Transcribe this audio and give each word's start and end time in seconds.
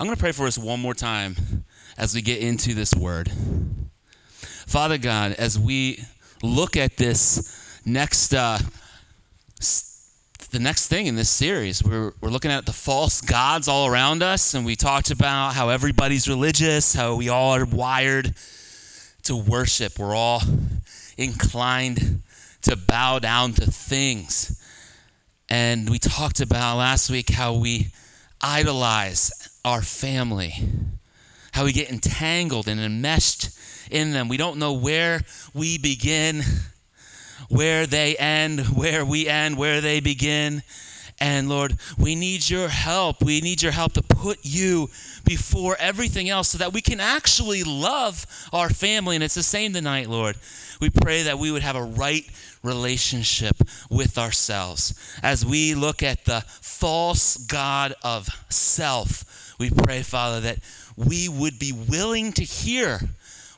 I'm 0.00 0.06
going 0.06 0.14
to 0.14 0.20
pray 0.20 0.30
for 0.30 0.46
us 0.46 0.56
one 0.56 0.78
more 0.78 0.94
time 0.94 1.64
as 1.96 2.14
we 2.14 2.22
get 2.22 2.40
into 2.40 2.72
this 2.72 2.94
word. 2.94 3.32
Father 4.38 4.96
God, 4.96 5.32
as 5.32 5.58
we 5.58 6.04
look 6.40 6.76
at 6.76 6.96
this 6.96 7.80
next 7.84 8.32
uh, 8.32 8.58
the 10.50 10.60
next 10.60 10.86
thing 10.86 11.06
in 11.06 11.16
this 11.16 11.28
series. 11.28 11.82
We're, 11.84 12.12
we're 12.20 12.30
looking 12.30 12.50
at 12.52 12.64
the 12.64 12.72
false 12.72 13.20
gods 13.20 13.68
all 13.68 13.86
around 13.86 14.22
us, 14.22 14.54
and 14.54 14.64
we 14.64 14.76
talked 14.76 15.10
about 15.10 15.54
how 15.54 15.68
everybody's 15.68 16.26
religious, 16.28 16.94
how 16.94 17.16
we 17.16 17.28
all 17.28 17.54
are 17.54 17.66
wired 17.66 18.34
to 19.24 19.36
worship. 19.36 19.98
We're 19.98 20.14
all 20.14 20.42
inclined 21.18 22.22
to 22.62 22.76
bow 22.76 23.18
down 23.18 23.52
to 23.54 23.70
things. 23.70 24.62
And 25.50 25.90
we 25.90 25.98
talked 25.98 26.40
about 26.40 26.76
last 26.78 27.10
week 27.10 27.30
how 27.30 27.54
we 27.54 27.88
idolize 28.40 29.47
our 29.68 29.82
family, 29.82 30.54
how 31.52 31.64
we 31.64 31.72
get 31.72 31.90
entangled 31.90 32.68
and 32.68 32.80
enmeshed 32.80 33.50
in 33.90 34.12
them. 34.12 34.28
We 34.28 34.36
don't 34.36 34.58
know 34.58 34.72
where 34.72 35.20
we 35.54 35.78
begin 35.78 36.42
where 37.48 37.86
they 37.86 38.16
end, 38.16 38.60
where 38.66 39.04
we 39.04 39.28
end, 39.28 39.56
where 39.56 39.80
they 39.80 40.00
begin. 40.00 40.62
And 41.20 41.48
Lord, 41.48 41.76
we 41.98 42.14
need 42.14 42.48
your 42.48 42.68
help. 42.68 43.22
We 43.22 43.40
need 43.40 43.60
your 43.60 43.72
help 43.72 43.94
to 43.94 44.02
put 44.02 44.38
you 44.42 44.88
before 45.24 45.76
everything 45.80 46.28
else 46.28 46.48
so 46.48 46.58
that 46.58 46.72
we 46.72 46.80
can 46.80 47.00
actually 47.00 47.64
love 47.64 48.24
our 48.52 48.70
family. 48.70 49.16
And 49.16 49.24
it's 49.24 49.34
the 49.34 49.42
same 49.42 49.72
tonight, 49.72 50.08
Lord. 50.08 50.36
We 50.80 50.90
pray 50.90 51.24
that 51.24 51.38
we 51.38 51.50
would 51.50 51.62
have 51.62 51.74
a 51.74 51.82
right 51.82 52.24
relationship 52.62 53.56
with 53.90 54.16
ourselves. 54.16 54.94
As 55.22 55.44
we 55.44 55.74
look 55.74 56.02
at 56.02 56.24
the 56.24 56.44
false 56.46 57.36
God 57.36 57.94
of 58.04 58.28
self, 58.48 59.47
we 59.58 59.70
pray, 59.70 60.02
Father, 60.02 60.40
that 60.40 60.58
we 60.96 61.28
would 61.28 61.58
be 61.58 61.72
willing 61.72 62.32
to 62.32 62.44
hear 62.44 63.00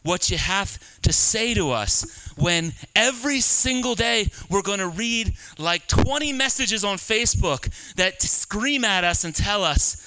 what 0.02 0.30
you 0.30 0.38
have 0.38 0.78
to 1.02 1.12
say 1.12 1.52
to 1.54 1.70
us 1.70 2.32
when 2.36 2.72
every 2.96 3.40
single 3.40 3.94
day 3.94 4.26
we're 4.48 4.62
going 4.62 4.78
to 4.78 4.88
read 4.88 5.34
like 5.58 5.86
20 5.86 6.32
messages 6.32 6.84
on 6.84 6.96
Facebook 6.96 7.94
that 7.96 8.22
scream 8.22 8.84
at 8.84 9.04
us 9.04 9.24
and 9.24 9.34
tell 9.34 9.62
us 9.62 10.06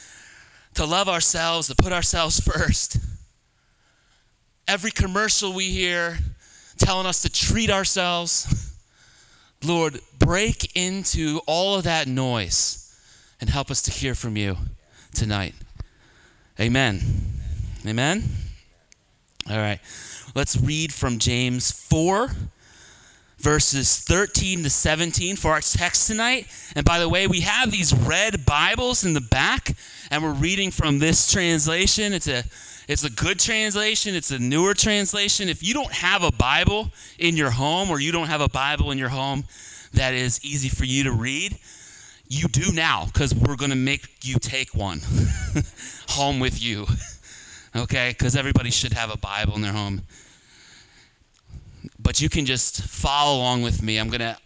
to 0.73 0.86
love 0.86 1.08
ourselves, 1.08 1.67
to 1.67 1.75
put 1.75 1.94
ourselves 1.94 2.39
first. 2.39 2.97
Every 4.67 4.91
commercial 4.91 5.53
we 5.53 5.66
hear 5.69 6.17
telling 6.80 7.05
us 7.05 7.21
to 7.21 7.30
treat 7.30 7.69
ourselves. 7.69 8.73
Lord, 9.64 9.99
break 10.17 10.75
into 10.75 11.39
all 11.45 11.75
of 11.75 11.83
that 11.83 12.08
noise 12.08 12.80
and 13.39 13.49
help 13.49 13.69
us 13.69 13.81
to 13.83 13.91
hear 13.91 14.16
from 14.16 14.36
you 14.36 14.58
tonight. 15.14 15.53
Amen. 16.59 16.99
Amen. 17.83 18.23
All 19.49 19.57
right. 19.57 19.79
Let's 20.35 20.55
read 20.55 20.93
from 20.93 21.17
James 21.17 21.71
4, 21.71 22.29
verses 23.39 23.97
13 23.97 24.61
to 24.61 24.69
17 24.69 25.35
for 25.35 25.49
our 25.49 25.61
text 25.61 26.05
tonight. 26.05 26.45
And 26.75 26.85
by 26.85 26.99
the 26.99 27.09
way, 27.09 27.25
we 27.25 27.41
have 27.41 27.71
these 27.71 27.91
red 27.91 28.45
Bibles 28.45 29.03
in 29.03 29.15
the 29.15 29.21
back, 29.21 29.75
and 30.11 30.21
we're 30.21 30.31
reading 30.31 30.69
from 30.69 30.99
this 30.99 31.31
translation. 31.31 32.13
It's 32.13 32.27
a 32.27 32.43
it's 32.87 33.03
a 33.03 33.09
good 33.09 33.39
translation, 33.39 34.13
it's 34.13 34.29
a 34.29 34.37
newer 34.37 34.75
translation. 34.75 35.49
If 35.49 35.63
you 35.63 35.73
don't 35.73 35.93
have 35.93 36.21
a 36.21 36.31
Bible 36.31 36.91
in 37.17 37.35
your 37.35 37.49
home 37.49 37.89
or 37.89 37.99
you 37.99 38.11
don't 38.11 38.27
have 38.27 38.41
a 38.41 38.49
Bible 38.49 38.91
in 38.91 38.99
your 38.99 39.09
home 39.09 39.45
that 39.93 40.13
is 40.13 40.43
easy 40.43 40.69
for 40.69 40.85
you 40.85 41.05
to 41.05 41.11
read, 41.13 41.57
you 42.34 42.48
do 42.48 42.73
now 42.73 43.06
because 43.06 43.34
we're 43.34 43.56
going 43.56 43.72
to 43.72 43.78
make 43.78 44.08
you 44.23 44.38
take 44.39 44.73
one 44.73 45.02
home 46.09 46.39
with 46.39 46.62
you 46.62 46.86
okay? 47.76 48.09
Because 48.09 48.36
everybody 48.36 48.72
should 48.72 48.94
have 48.94 49.12
a 49.12 49.17
Bible 49.17 49.56
in 49.56 49.62
their 49.62 49.73
home. 49.73 50.03
But 52.00 52.22
you 52.22 52.30
can 52.30 52.45
just 52.45 52.81
follow 52.84 53.38
along 53.38 53.61
with 53.61 53.81
me. 53.81 53.98
I'm 53.98 54.10
going 54.10 54.20
to, 54.20 54.38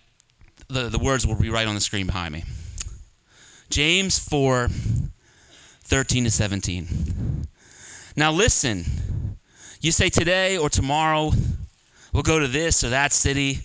the, 0.70 0.90
the 0.90 1.00
words 1.00 1.26
will 1.26 1.40
be 1.40 1.50
right 1.50 1.68
on 1.68 1.76
the 1.76 1.82
screen 1.82 2.06
behind 2.06 2.34
me. 2.34 2.44
James 3.70 4.18
4 4.20 4.70
13 4.70 6.26
to 6.26 6.32
17. 6.32 7.48
Now 8.18 8.32
listen, 8.32 8.84
you 9.80 9.94
say 9.94 10.10
today 10.10 10.58
or 10.58 10.70
tomorrow 10.70 11.32
we'll 12.12 12.24
go 12.24 12.40
to 12.40 12.48
this 12.48 12.84
or 12.84 12.90
that 12.90 13.14
city, 13.14 13.62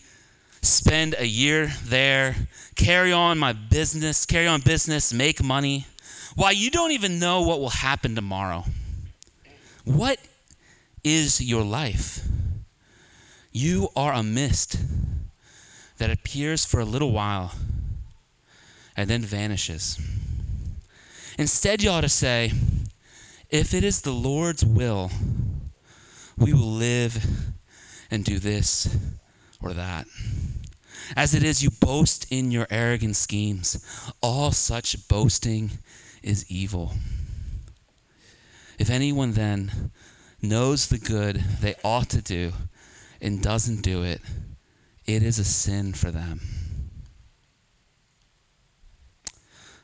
spend 0.63 1.17
a 1.19 1.27
year 1.27 1.73
there, 1.85 2.37
carry 2.77 3.13
on 3.13 3.39
my 3.39 3.53
business, 3.53 4.25
carry 4.25 4.47
on 4.47 4.61
business, 4.61 5.13
make 5.13 5.43
money. 5.43 5.87
Why, 6.35 6.53
you 6.53 6.71
don't 6.71 6.93
even 6.93 7.19
know 7.19 7.43
what 7.43 7.61
will 7.61 7.71
happen 7.71 8.15
tomorrow. 8.15 8.65
What 9.85 10.19
is 11.05 11.41
your 11.41 11.65
life? 11.65 12.27
You 13.51 13.89
are 13.97 14.13
a 14.13 14.23
mist 14.23 14.79
that 15.99 16.11
appears 16.11 16.65
for 16.65 16.81
a 16.81 16.85
little 16.85 17.13
while 17.13 17.53
and 18.97 19.11
then 19.11 19.23
vanishes. 19.23 20.01
Instead, 21.39 21.83
you 21.83 21.91
ought 21.91 22.03
to 22.03 22.09
say, 22.09 22.53
if 23.51 23.75
it 23.75 23.85
is 23.85 24.01
the 24.01 24.13
Lord's 24.13 24.65
will, 24.65 25.11
we 26.39 26.53
will 26.53 26.61
live 26.61 27.25
and 28.11 28.25
do 28.25 28.39
this 28.39 28.97
or 29.63 29.73
that. 29.73 30.07
As 31.17 31.35
it 31.35 31.43
is, 31.43 31.63
you 31.63 31.71
boast 31.71 32.27
in 32.31 32.51
your 32.51 32.67
arrogant 32.71 33.17
schemes. 33.17 34.13
All 34.23 34.53
such 34.53 35.09
boasting 35.09 35.73
is 36.23 36.51
evil. 36.51 36.93
If 38.79 38.91
anyone 38.91 39.33
then 39.33 39.91
knows 40.41 40.89
the 40.89 40.99
good 40.99 41.37
they 41.61 41.75
ought 41.85 42.09
to 42.11 42.23
do 42.23 42.53
and 43.21 43.43
doesn't 43.43 43.83
do 43.83 44.03
it, 44.03 44.21
it 45.07 45.23
is 45.23 45.39
a 45.39 45.45
sin 45.45 45.93
for 45.93 46.11
them. 46.11 46.41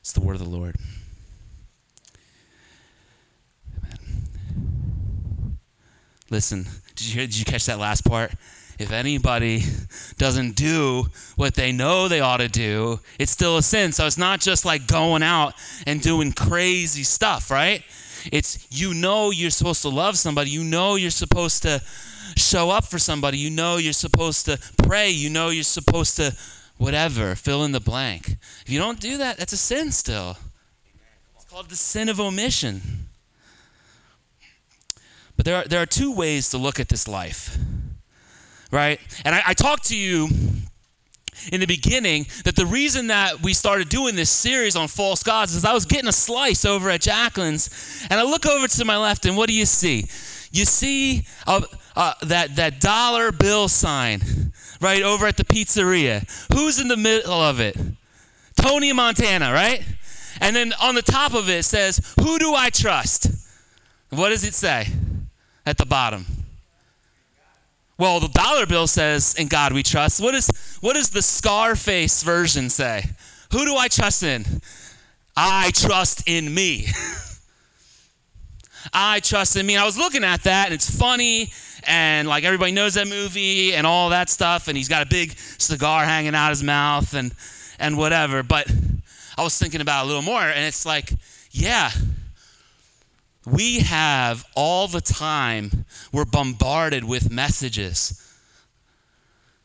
It's 0.00 0.12
the 0.12 0.20
word 0.20 0.36
of 0.36 0.44
the 0.44 0.48
Lord. 0.48 0.76
Listen, 6.30 6.66
did 6.94 7.06
you, 7.06 7.14
hear, 7.14 7.26
did 7.26 7.38
you 7.38 7.44
catch 7.44 7.66
that 7.66 7.78
last 7.78 8.04
part? 8.04 8.32
If 8.78 8.92
anybody 8.92 9.62
doesn't 10.18 10.54
do 10.54 11.06
what 11.36 11.54
they 11.54 11.72
know 11.72 12.06
they 12.06 12.20
ought 12.20 12.36
to 12.36 12.48
do, 12.48 13.00
it's 13.18 13.32
still 13.32 13.56
a 13.56 13.62
sin. 13.62 13.92
So 13.92 14.06
it's 14.06 14.18
not 14.18 14.40
just 14.40 14.64
like 14.64 14.86
going 14.86 15.22
out 15.22 15.54
and 15.86 16.00
doing 16.00 16.32
crazy 16.32 17.02
stuff, 17.02 17.50
right? 17.50 17.82
It's 18.30 18.66
you 18.70 18.94
know 18.94 19.30
you're 19.30 19.50
supposed 19.50 19.82
to 19.82 19.88
love 19.88 20.16
somebody. 20.16 20.50
You 20.50 20.62
know 20.62 20.94
you're 20.94 21.10
supposed 21.10 21.62
to 21.62 21.82
show 22.36 22.70
up 22.70 22.84
for 22.84 22.98
somebody. 22.98 23.38
You 23.38 23.50
know 23.50 23.78
you're 23.78 23.92
supposed 23.92 24.46
to 24.46 24.58
pray. 24.76 25.10
You 25.10 25.30
know 25.30 25.48
you're 25.48 25.64
supposed 25.64 26.16
to 26.16 26.36
whatever, 26.76 27.34
fill 27.34 27.64
in 27.64 27.72
the 27.72 27.80
blank. 27.80 28.36
If 28.62 28.70
you 28.70 28.78
don't 28.78 29.00
do 29.00 29.18
that, 29.18 29.38
that's 29.38 29.52
a 29.52 29.56
sin 29.56 29.90
still. 29.90 30.36
It's 31.36 31.44
called 31.46 31.68
the 31.68 31.76
sin 31.76 32.08
of 32.08 32.20
omission. 32.20 33.07
But 35.38 35.44
there 35.44 35.56
are, 35.56 35.64
there 35.64 35.80
are 35.80 35.86
two 35.86 36.12
ways 36.12 36.50
to 36.50 36.58
look 36.58 36.80
at 36.80 36.88
this 36.88 37.06
life, 37.06 37.56
right? 38.72 39.00
And 39.24 39.36
I, 39.36 39.42
I 39.46 39.54
talked 39.54 39.84
to 39.84 39.96
you 39.96 40.28
in 41.52 41.60
the 41.60 41.66
beginning 41.66 42.26
that 42.44 42.56
the 42.56 42.66
reason 42.66 43.06
that 43.06 43.40
we 43.40 43.54
started 43.54 43.88
doing 43.88 44.16
this 44.16 44.30
series 44.30 44.74
on 44.74 44.88
false 44.88 45.22
gods 45.22 45.54
is 45.54 45.64
I 45.64 45.72
was 45.72 45.84
getting 45.84 46.08
a 46.08 46.12
slice 46.12 46.64
over 46.64 46.90
at 46.90 47.02
Jacqueline's, 47.02 48.04
and 48.10 48.18
I 48.18 48.24
look 48.24 48.46
over 48.46 48.66
to 48.66 48.84
my 48.84 48.96
left, 48.96 49.26
and 49.26 49.36
what 49.36 49.48
do 49.48 49.54
you 49.54 49.64
see? 49.64 50.06
You 50.50 50.64
see 50.64 51.24
uh, 51.46 51.60
that, 52.22 52.56
that 52.56 52.80
dollar 52.80 53.30
bill 53.30 53.68
sign 53.68 54.52
right 54.80 55.04
over 55.04 55.24
at 55.24 55.36
the 55.36 55.44
pizzeria. 55.44 56.26
Who's 56.52 56.80
in 56.80 56.88
the 56.88 56.96
middle 56.96 57.32
of 57.32 57.60
it? 57.60 57.76
Tony 58.56 58.92
Montana, 58.92 59.52
right? 59.52 59.86
And 60.40 60.56
then 60.56 60.72
on 60.82 60.96
the 60.96 61.02
top 61.02 61.32
of 61.32 61.48
it 61.48 61.64
says, 61.64 62.14
Who 62.20 62.40
do 62.40 62.54
I 62.54 62.70
trust? 62.70 63.30
What 64.10 64.30
does 64.30 64.42
it 64.42 64.54
say 64.54 64.88
at 65.68 65.78
the 65.78 65.86
bottom? 65.86 66.26
Well, 67.98 68.20
the 68.20 68.28
dollar 68.28 68.64
bill 68.64 68.86
says, 68.86 69.34
"In 69.34 69.48
God 69.48 69.72
we 69.72 69.82
trust." 69.82 70.20
What 70.20 70.34
is 70.34 70.48
what 70.80 70.94
does 70.94 71.10
the 71.10 71.22
Scarface 71.22 72.22
version 72.22 72.70
say? 72.70 73.10
Who 73.52 73.64
do 73.64 73.76
I 73.76 73.88
trust 73.88 74.22
in? 74.22 74.62
I 75.36 75.70
trust 75.72 76.22
in 76.26 76.52
me. 76.52 76.86
I 78.92 79.20
trust 79.20 79.56
in 79.56 79.66
me. 79.66 79.76
I 79.76 79.84
was 79.84 79.98
looking 79.98 80.24
at 80.24 80.44
that, 80.44 80.66
and 80.66 80.74
it's 80.74 80.88
funny, 80.88 81.50
and 81.86 82.28
like 82.28 82.44
everybody 82.44 82.72
knows 82.72 82.94
that 82.94 83.08
movie 83.08 83.74
and 83.74 83.86
all 83.86 84.10
that 84.10 84.30
stuff, 84.30 84.68
and 84.68 84.76
he's 84.76 84.88
got 84.88 85.02
a 85.02 85.08
big 85.08 85.36
cigar 85.58 86.04
hanging 86.04 86.34
out 86.34 86.50
his 86.50 86.62
mouth 86.62 87.14
and 87.14 87.34
and 87.78 87.98
whatever. 87.98 88.42
But 88.42 88.70
I 89.36 89.42
was 89.42 89.58
thinking 89.58 89.80
about 89.80 90.02
it 90.02 90.04
a 90.04 90.06
little 90.06 90.22
more, 90.22 90.42
and 90.42 90.64
it's 90.64 90.86
like, 90.86 91.12
yeah, 91.50 91.90
we 93.50 93.80
have 93.80 94.44
all 94.54 94.88
the 94.88 95.00
time, 95.00 95.84
we're 96.12 96.24
bombarded 96.24 97.04
with 97.04 97.30
messages. 97.30 98.24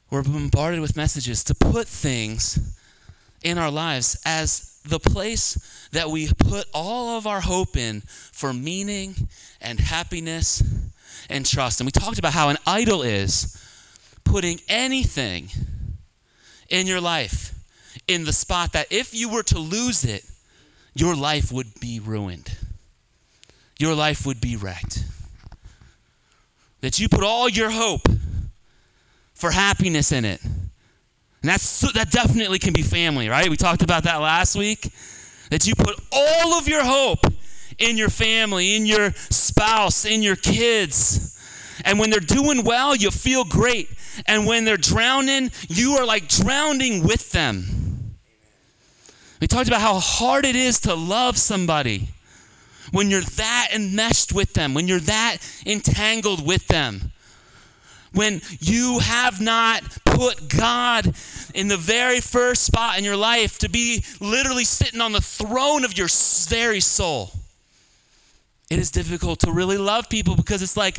We're 0.10 0.24
bombarded 0.24 0.80
with 0.80 0.96
messages 0.96 1.44
to 1.46 1.56
put 1.56 1.88
things 1.88 2.78
in 3.44 3.58
our 3.58 3.72
lives 3.72 4.22
as 4.26 4.80
the 4.86 5.00
place 5.00 5.88
that 5.92 6.10
we 6.10 6.30
put 6.38 6.66
all 6.74 7.18
of 7.18 7.26
our 7.26 7.42
hope 7.42 7.76
in 7.76 8.02
for 8.32 8.54
meaning 8.54 9.16
and 9.62 9.80
happiness 9.80 10.62
and 11.30 11.46
trust. 11.46 11.80
And 11.80 11.86
we 11.86 11.92
talked 11.92 12.20
about 12.20 12.34
how 12.34 12.50
an 12.50 12.58
idol 12.68 13.02
is 13.02 13.60
putting 14.24 14.60
anything 14.68 15.50
in 16.70 16.88
your 16.88 17.02
life 17.02 17.54
in 18.08 18.26
the 18.26 18.34
spot 18.34 18.74
that 18.74 18.88
if 18.92 19.14
you 19.14 19.30
were 19.30 19.44
to 19.44 19.60
lose 19.60 20.04
it, 20.04 20.24
your 20.94 21.16
life 21.16 21.52
would 21.52 21.80
be 21.80 22.00
ruined. 22.00 22.56
Your 23.84 23.96
life 23.96 24.26
would 24.26 24.40
be 24.40 24.56
wrecked. 24.56 25.04
That 26.80 27.00
you 27.00 27.10
put 27.10 27.22
all 27.22 27.50
your 27.50 27.70
hope 27.70 28.08
for 29.34 29.52
happiness 29.52 30.14
in 30.14 30.24
it. 30.24 30.42
And 30.42 30.62
that's 31.42 31.82
that 31.92 32.10
definitely 32.10 32.60
can 32.60 32.72
be 32.72 32.82
family, 32.82 33.28
right? 33.28 33.50
We 33.50 33.58
talked 33.58 33.84
about 33.84 34.04
that 34.04 34.22
last 34.22 34.56
week. 34.56 34.90
That 35.50 35.68
you 35.68 35.76
put 35.76 36.00
all 36.14 36.54
of 36.54 36.66
your 36.70 36.86
hope 36.86 37.26
in 37.78 37.98
your 37.98 38.08
family, 38.08 38.78
in 38.78 38.86
your 38.86 39.12
spouse, 39.12 40.06
in 40.06 40.24
your 40.24 40.38
kids. 40.38 41.38
And 41.84 42.00
when 42.00 42.10
they're 42.10 42.22
doing 42.22 42.64
well, 42.64 42.96
you 42.96 43.12
feel 43.12 43.44
great. 43.44 43.90
And 44.28 44.48
when 44.48 44.64
they're 44.64 44.78
drowning, 44.78 45.52
you 45.68 45.98
are 45.98 46.06
like 46.06 46.30
drowning 46.30 47.04
with 47.04 47.34
them. 47.34 48.16
We 49.42 49.48
talked 49.48 49.68
about 49.68 49.82
how 49.82 50.00
hard 50.00 50.46
it 50.46 50.56
is 50.56 50.80
to 50.80 50.96
love 50.96 51.38
somebody 51.38 52.13
when 52.94 53.10
you're 53.10 53.22
that 53.22 53.70
enmeshed 53.74 54.32
with 54.32 54.54
them, 54.54 54.76
when 54.76 54.88
you're 54.88 55.00
that 55.00 55.38
entangled 55.66 56.46
with 56.46 56.68
them. 56.68 57.12
When 58.14 58.42
you 58.60 59.00
have 59.00 59.42
not 59.42 59.82
put 60.06 60.48
God 60.48 61.16
in 61.56 61.68
the 61.68 61.78
very 61.78 62.20
first 62.20 62.64
spot 62.64 63.00
in 63.00 63.04
your 63.04 63.18
life 63.18 63.58
to 63.60 63.70
be 63.70 64.06
literally 64.20 64.66
sitting 64.66 65.02
on 65.02 65.12
the 65.12 65.20
throne 65.20 65.84
of 65.84 65.98
your 65.98 66.08
very 66.48 66.80
soul 66.80 67.32
it 68.74 68.80
is 68.80 68.90
difficult 68.90 69.40
to 69.42 69.52
really 69.52 69.78
love 69.78 70.10
people 70.10 70.36
because 70.36 70.64
it's 70.64 70.76
like 70.76 70.98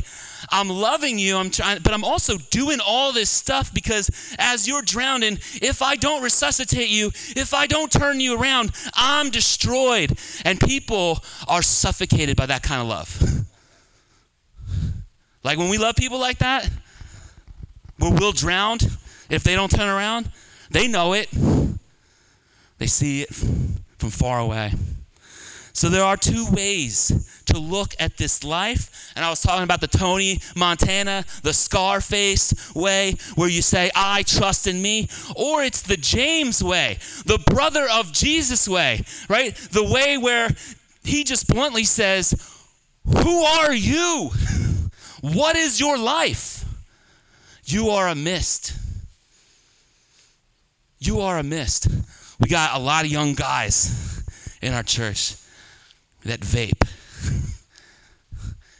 I'm 0.49 0.69
loving 0.69 1.19
you, 1.19 1.35
I'm 1.35 1.49
trying, 1.49 1.79
but 1.81 1.93
I'm 1.93 2.05
also 2.05 2.37
doing 2.49 2.79
all 2.79 3.11
this 3.11 3.29
stuff 3.29 3.73
because 3.73 4.09
as 4.39 4.65
you're 4.65 4.81
drowning, 4.81 5.39
if 5.55 5.81
I 5.81 5.95
don't 5.95 6.23
resuscitate 6.23 6.87
you, 6.87 7.07
if 7.35 7.53
I 7.53 7.67
don't 7.67 7.91
turn 7.91 8.21
you 8.21 8.39
around, 8.39 8.71
I'm 8.93 9.29
destroyed. 9.29 10.17
And 10.45 10.57
people 10.57 11.19
are 11.49 11.61
suffocated 11.61 12.37
by 12.37 12.45
that 12.45 12.63
kind 12.63 12.81
of 12.81 12.87
love. 12.87 13.45
like 15.43 15.57
when 15.57 15.69
we 15.69 15.77
love 15.77 15.97
people 15.97 16.19
like 16.19 16.37
that, 16.37 16.69
where 17.97 18.11
we'll 18.11 18.31
drown 18.31 18.77
if 19.29 19.43
they 19.43 19.53
don't 19.55 19.71
turn 19.71 19.89
around, 19.89 20.31
they 20.71 20.87
know 20.87 21.11
it. 21.11 21.27
They 22.77 22.87
see 22.87 23.23
it 23.23 23.35
from 23.35 24.11
far 24.11 24.39
away. 24.39 24.73
So 25.73 25.89
there 25.89 26.05
are 26.05 26.15
two 26.15 26.45
ways 26.51 27.34
to 27.47 27.59
look 27.59 27.95
at 27.99 28.17
this 28.17 28.43
life. 28.43 29.11
And 29.15 29.23
I 29.23 29.29
was 29.29 29.41
talking 29.41 29.63
about 29.63 29.81
the 29.81 29.87
Tony 29.87 30.39
Montana, 30.55 31.25
the 31.43 31.53
Scarface 31.53 32.73
way, 32.75 33.15
where 33.35 33.49
you 33.49 33.61
say, 33.61 33.91
I 33.95 34.23
trust 34.23 34.67
in 34.67 34.81
me. 34.81 35.09
Or 35.35 35.63
it's 35.63 35.81
the 35.81 35.97
James 35.97 36.63
way, 36.63 36.99
the 37.25 37.39
brother 37.39 37.87
of 37.91 38.11
Jesus 38.11 38.67
way, 38.67 39.03
right? 39.29 39.55
The 39.55 39.83
way 39.83 40.17
where 40.17 40.49
he 41.03 41.23
just 41.23 41.47
bluntly 41.47 41.83
says, 41.83 42.33
Who 43.05 43.41
are 43.41 43.73
you? 43.73 44.31
What 45.21 45.55
is 45.55 45.79
your 45.79 45.97
life? 45.97 46.63
You 47.63 47.89
are 47.89 48.09
a 48.09 48.13
mist. 48.13 48.77
You 50.99 51.21
are 51.21 51.39
a 51.39 51.43
mist. 51.43 51.87
We 52.39 52.47
got 52.47 52.75
a 52.75 52.79
lot 52.79 53.05
of 53.05 53.11
young 53.11 53.33
guys 53.33 54.23
in 54.61 54.73
our 54.73 54.83
church 54.83 55.35
that 56.23 56.41
vape. 56.41 56.87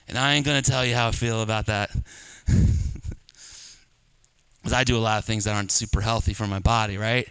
And 0.07 0.17
I 0.17 0.33
ain't 0.33 0.45
going 0.45 0.61
to 0.61 0.69
tell 0.69 0.85
you 0.85 0.95
how 0.95 1.07
I 1.07 1.11
feel 1.11 1.41
about 1.41 1.67
that. 1.67 1.91
Because 4.65 4.79
I 4.79 4.83
do 4.83 4.97
a 4.97 4.99
lot 4.99 5.19
of 5.19 5.25
things 5.25 5.43
that 5.43 5.53
aren't 5.53 5.71
super 5.71 6.01
healthy 6.01 6.33
for 6.33 6.47
my 6.47 6.57
body, 6.57 6.97
right? 6.97 7.29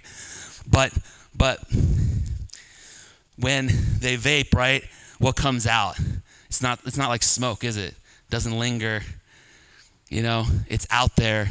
But, 0.71 0.97
but 1.37 1.59
when 3.37 3.67
they 3.99 4.17
vape, 4.17 4.55
right, 4.55 4.85
what 5.19 5.35
comes 5.35 5.67
out? 5.67 5.99
It's 6.47 6.63
not, 6.63 6.79
it's 6.87 6.97
not 6.97 7.09
like 7.09 7.25
smoke, 7.25 7.65
is 7.65 7.77
it? 7.77 7.91
it 7.91 8.31
doesn't 8.31 8.57
linger. 8.57 9.03
You 10.09 10.23
know, 10.23 10.47
it's 10.69 10.87
out 10.93 11.17
there. 11.17 11.49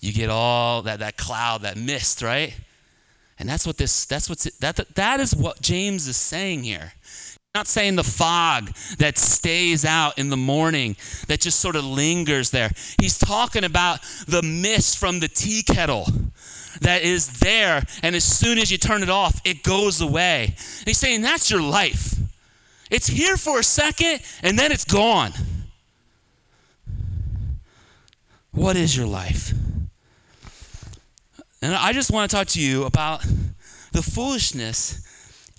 You 0.00 0.12
get 0.12 0.30
all 0.30 0.82
that, 0.82 0.98
that 0.98 1.16
cloud, 1.16 1.62
that 1.62 1.76
mist, 1.76 2.22
right? 2.22 2.52
And 3.38 3.48
that's 3.48 3.64
what 3.64 3.76
this, 3.76 4.06
that's 4.06 4.28
what's, 4.28 4.52
that, 4.58 4.80
that 4.96 5.20
is 5.20 5.32
what 5.32 5.62
James 5.62 6.08
is 6.08 6.16
saying 6.16 6.64
here 6.64 6.92
not 7.54 7.66
saying 7.66 7.96
the 7.96 8.04
fog 8.04 8.72
that 8.98 9.18
stays 9.18 9.84
out 9.84 10.16
in 10.18 10.30
the 10.30 10.36
morning, 10.36 10.96
that 11.26 11.40
just 11.40 11.58
sort 11.58 11.74
of 11.74 11.84
lingers 11.84 12.50
there. 12.50 12.70
He's 13.00 13.18
talking 13.18 13.64
about 13.64 14.02
the 14.28 14.40
mist 14.42 14.98
from 14.98 15.18
the 15.18 15.26
tea 15.26 15.64
kettle 15.64 16.06
that 16.80 17.02
is 17.02 17.40
there, 17.40 17.82
and 18.04 18.14
as 18.14 18.22
soon 18.22 18.58
as 18.58 18.70
you 18.70 18.78
turn 18.78 19.02
it 19.02 19.10
off, 19.10 19.40
it 19.44 19.64
goes 19.64 20.00
away. 20.00 20.44
And 20.44 20.86
he's 20.86 20.98
saying 20.98 21.22
that's 21.22 21.50
your 21.50 21.60
life. 21.60 22.14
It's 22.88 23.08
here 23.08 23.36
for 23.36 23.58
a 23.58 23.64
second, 23.64 24.20
and 24.44 24.56
then 24.56 24.70
it's 24.70 24.84
gone. 24.84 25.32
What 28.52 28.76
is 28.76 28.96
your 28.96 29.06
life? 29.06 29.52
And 31.62 31.74
I 31.74 31.92
just 31.92 32.12
want 32.12 32.30
to 32.30 32.36
talk 32.36 32.46
to 32.48 32.60
you 32.60 32.84
about 32.84 33.22
the 33.90 34.02
foolishness 34.02 35.04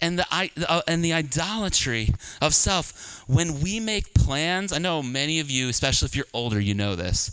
and 0.02 0.20
the, 0.20 0.26
uh, 0.68 0.82
and 0.88 1.04
the 1.06 1.14
idolatry 1.14 2.10
of 2.42 2.54
self. 2.54 3.24
When 3.28 3.62
we 3.62 3.80
make 3.80 4.14
plans, 4.14 4.74
I 4.74 4.80
know 4.80 5.04
many 5.04 5.40
of 5.40 5.50
you, 5.50 5.70
especially 5.70 6.08
if 6.08 6.16
you're 6.16 6.26
older, 6.34 6.60
you 6.60 6.74
know 6.74 6.96
this. 6.96 7.32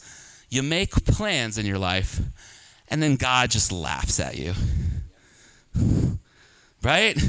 You 0.50 0.62
make 0.62 0.92
plans 1.04 1.58
in 1.58 1.66
your 1.66 1.78
life, 1.78 2.20
and 2.88 3.02
then 3.02 3.16
God 3.16 3.50
just 3.50 3.72
laughs 3.72 4.20
at 4.20 4.36
you. 4.36 4.54
Right? 6.80 7.20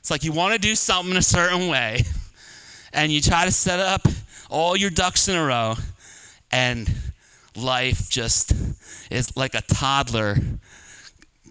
It's 0.00 0.10
like 0.10 0.24
you 0.24 0.32
want 0.32 0.54
to 0.54 0.58
do 0.58 0.74
something 0.74 1.14
a 1.18 1.22
certain 1.22 1.68
way, 1.68 2.02
and 2.94 3.12
you 3.12 3.20
try 3.20 3.44
to 3.44 3.50
set 3.50 3.78
up 3.78 4.08
all 4.48 4.74
your 4.74 4.88
ducks 4.88 5.28
in 5.28 5.36
a 5.36 5.44
row, 5.44 5.74
and 6.50 6.90
life 7.54 8.08
just 8.08 8.54
is 9.10 9.36
like 9.36 9.54
a 9.54 9.60
toddler 9.60 10.38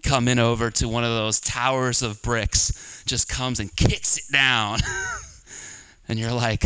coming 0.04 0.38
over 0.38 0.70
to 0.70 0.88
one 0.88 1.02
of 1.02 1.10
those 1.10 1.40
towers 1.40 2.02
of 2.02 2.22
bricks 2.22 3.02
just 3.06 3.28
comes 3.28 3.58
and 3.58 3.74
kicks 3.74 4.18
it 4.18 4.32
down. 4.32 4.78
and 6.08 6.18
you're 6.18 6.32
like, 6.32 6.64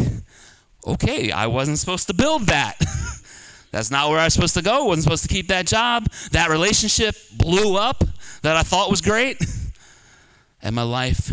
okay, 0.87 1.31
I 1.31 1.47
wasn't 1.47 1.79
supposed 1.79 2.09
to 2.09 2.15
build 2.15 2.43
that. 2.43 2.75
That's 3.71 3.91
not 3.91 4.11
where 4.11 4.19
I 4.19 4.25
was 4.25 4.35
supposed 4.35 4.55
to 4.55 4.63
go. 4.63 4.85
I 4.85 4.87
wasn't 4.87 5.05
supposed 5.05 5.23
to 5.25 5.29
keep 5.29 5.49
that 5.49 5.67
job. 5.67 6.11
That 6.33 6.51
relationship 6.51 7.15
blew 7.37 7.77
up 7.77 8.03
that 8.43 8.57
I 8.57 8.63
thought 8.63 8.91
was 8.91 9.01
great. 9.01 9.39
And 10.61 10.75
my 10.75 10.83
life 10.83 11.31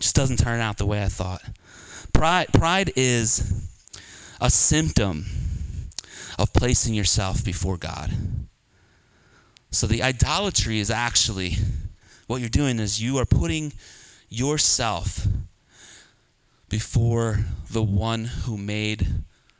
just 0.00 0.16
doesn't 0.16 0.38
turn 0.38 0.60
out 0.60 0.78
the 0.78 0.84
way 0.84 1.00
I 1.00 1.06
thought. 1.06 1.42
Pride, 2.12 2.48
pride 2.52 2.92
is 2.96 3.70
a 4.40 4.50
symptom 4.50 5.26
of 6.38 6.52
placing 6.52 6.92
yourself 6.92 7.44
before 7.44 7.76
God. 7.76 8.10
So 9.74 9.88
the 9.88 10.04
idolatry 10.04 10.78
is 10.78 10.88
actually 10.88 11.56
what 12.28 12.40
you're 12.40 12.48
doing 12.48 12.78
is 12.78 13.02
you 13.02 13.18
are 13.18 13.26
putting 13.26 13.72
yourself 14.28 15.26
before 16.68 17.40
the 17.70 17.82
one 17.82 18.24
who 18.24 18.56
made 18.56 19.06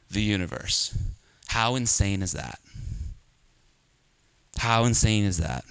the 0.09 0.23
universe. 0.23 0.97
How 1.49 1.75
insane 1.75 2.23
is 2.23 2.31
that? 2.31 2.61
How 4.59 4.85
insane 4.85 5.25
is 5.25 5.39
that? 5.39 5.65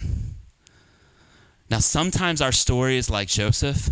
Now, 1.69 1.79
sometimes 1.79 2.41
our 2.41 2.51
story 2.51 2.97
is 2.97 3.09
like 3.09 3.29
Joseph. 3.29 3.89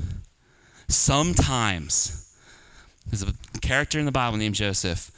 Sometimes, 0.89 2.29
there's 3.07 3.23
a 3.23 3.33
character 3.61 3.99
in 3.99 4.05
the 4.05 4.11
Bible 4.11 4.37
named 4.37 4.55
Joseph. 4.55 5.11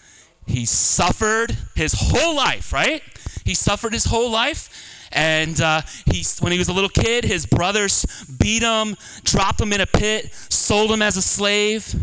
He 0.45 0.65
suffered 0.65 1.57
his 1.75 1.95
whole 1.97 2.35
life, 2.35 2.71
right? 2.71 3.01
He 3.43 3.55
suffered 3.55 3.93
his 3.93 4.05
whole 4.05 4.29
life 4.29 5.02
and 5.13 5.59
uh, 5.61 5.81
he, 6.05 6.23
when 6.39 6.51
he 6.51 6.57
was 6.57 6.67
a 6.67 6.73
little 6.73 6.89
kid, 6.89 7.23
his 7.23 7.45
brothers 7.45 8.05
beat 8.39 8.63
him, 8.63 8.95
dropped 9.23 9.61
him 9.61 9.71
in 9.73 9.81
a 9.81 9.85
pit, 9.85 10.33
sold 10.49 10.91
him 10.91 11.01
as 11.01 11.17
a 11.17 11.21
slave. 11.21 11.93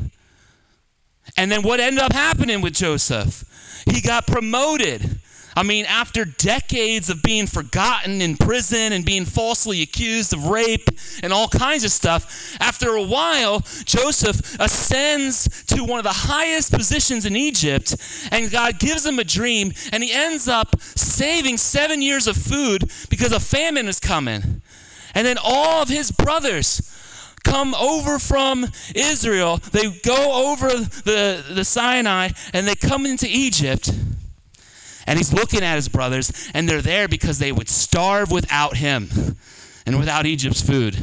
And 1.37 1.51
then 1.51 1.63
what 1.63 1.81
ended 1.81 2.03
up 2.03 2.13
happening 2.13 2.61
with 2.61 2.75
Joseph? 2.75 3.45
He 3.91 4.01
got 4.01 4.27
promoted 4.27 5.21
I 5.61 5.63
mean, 5.63 5.85
after 5.85 6.25
decades 6.25 7.11
of 7.11 7.23
being 7.23 7.47
forgotten 7.47 8.23
in 8.23 8.39
prison 8.39 8.95
and 8.95 9.05
being 9.05 9.27
falsely 9.27 9.83
accused 9.83 10.33
of 10.33 10.47
rape 10.47 10.89
and 11.23 11.35
all 11.35 11.49
kinds 11.49 11.85
of 11.85 11.91
stuff, 11.91 12.57
after 12.61 12.95
a 12.97 13.03
while, 13.03 13.61
Joseph 13.85 14.59
ascends 14.59 15.63
to 15.67 15.85
one 15.85 15.99
of 15.99 16.05
the 16.05 16.15
highest 16.15 16.73
positions 16.73 17.27
in 17.27 17.37
Egypt, 17.37 17.95
and 18.33 18.51
God 18.51 18.79
gives 18.79 19.05
him 19.05 19.19
a 19.19 19.25
dream, 19.25 19.75
and 19.93 20.03
he 20.03 20.11
ends 20.11 20.49
up 20.49 20.81
saving 20.81 21.59
seven 21.59 22.01
years 22.01 22.27
of 22.27 22.39
food 22.39 22.91
because 23.11 23.33
a 23.33 23.39
famine 23.39 23.87
is 23.87 24.01
coming. 24.01 24.63
And 25.15 25.27
then 25.27 25.37
all 25.45 25.83
of 25.83 25.91
his 25.91 26.11
brothers 26.11 26.81
come 27.45 27.75
over 27.75 28.19
from 28.19 28.67
Israel. 28.95 29.59
They 29.59 29.91
go 29.91 30.51
over 30.51 30.69
the, 30.69 31.45
the 31.53 31.65
Sinai 31.67 32.31
and 32.55 32.67
they 32.67 32.77
come 32.77 33.05
into 33.05 33.27
Egypt. 33.29 33.91
And 35.11 35.19
he's 35.19 35.33
looking 35.33 35.65
at 35.65 35.75
his 35.75 35.89
brothers, 35.89 36.49
and 36.55 36.69
they're 36.69 36.81
there 36.81 37.09
because 37.09 37.41
they 37.41 37.51
would 37.51 37.69
starve 37.69 38.31
without 38.31 38.77
him 38.77 39.09
and 39.85 39.99
without 39.99 40.25
Egypt's 40.25 40.63
food. 40.63 40.97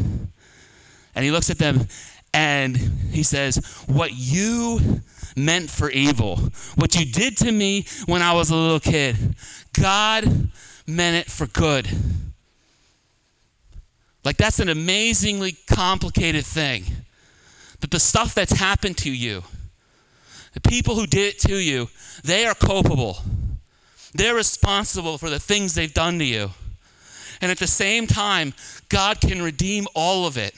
And 1.13 1.25
he 1.25 1.29
looks 1.29 1.49
at 1.49 1.57
them 1.57 1.89
and 2.33 2.77
he 3.11 3.21
says, 3.21 3.57
What 3.85 4.11
you 4.13 5.01
meant 5.35 5.69
for 5.69 5.91
evil, 5.91 6.37
what 6.75 6.95
you 6.95 7.05
did 7.05 7.35
to 7.39 7.51
me 7.51 7.85
when 8.05 8.21
I 8.21 8.31
was 8.31 8.49
a 8.49 8.55
little 8.55 8.79
kid, 8.79 9.35
God 9.77 10.51
meant 10.87 11.17
it 11.17 11.29
for 11.29 11.45
good. 11.45 11.89
Like, 14.23 14.37
that's 14.37 14.59
an 14.59 14.69
amazingly 14.69 15.57
complicated 15.69 16.45
thing. 16.45 16.85
That 17.81 17.91
the 17.91 17.99
stuff 17.99 18.33
that's 18.33 18.53
happened 18.53 18.97
to 18.99 19.11
you, 19.11 19.43
the 20.53 20.61
people 20.61 20.95
who 20.95 21.07
did 21.07 21.35
it 21.35 21.39
to 21.39 21.57
you, 21.57 21.89
they 22.23 22.45
are 22.45 22.55
culpable. 22.55 23.17
They're 24.13 24.35
responsible 24.35 25.17
for 25.17 25.29
the 25.29 25.39
things 25.39 25.75
they've 25.75 25.93
done 25.93 26.19
to 26.19 26.25
you. 26.25 26.51
And 27.41 27.51
at 27.51 27.59
the 27.59 27.67
same 27.67 28.07
time, 28.07 28.53
God 28.89 29.21
can 29.21 29.41
redeem 29.41 29.87
all 29.93 30.25
of 30.25 30.37
it. 30.37 30.57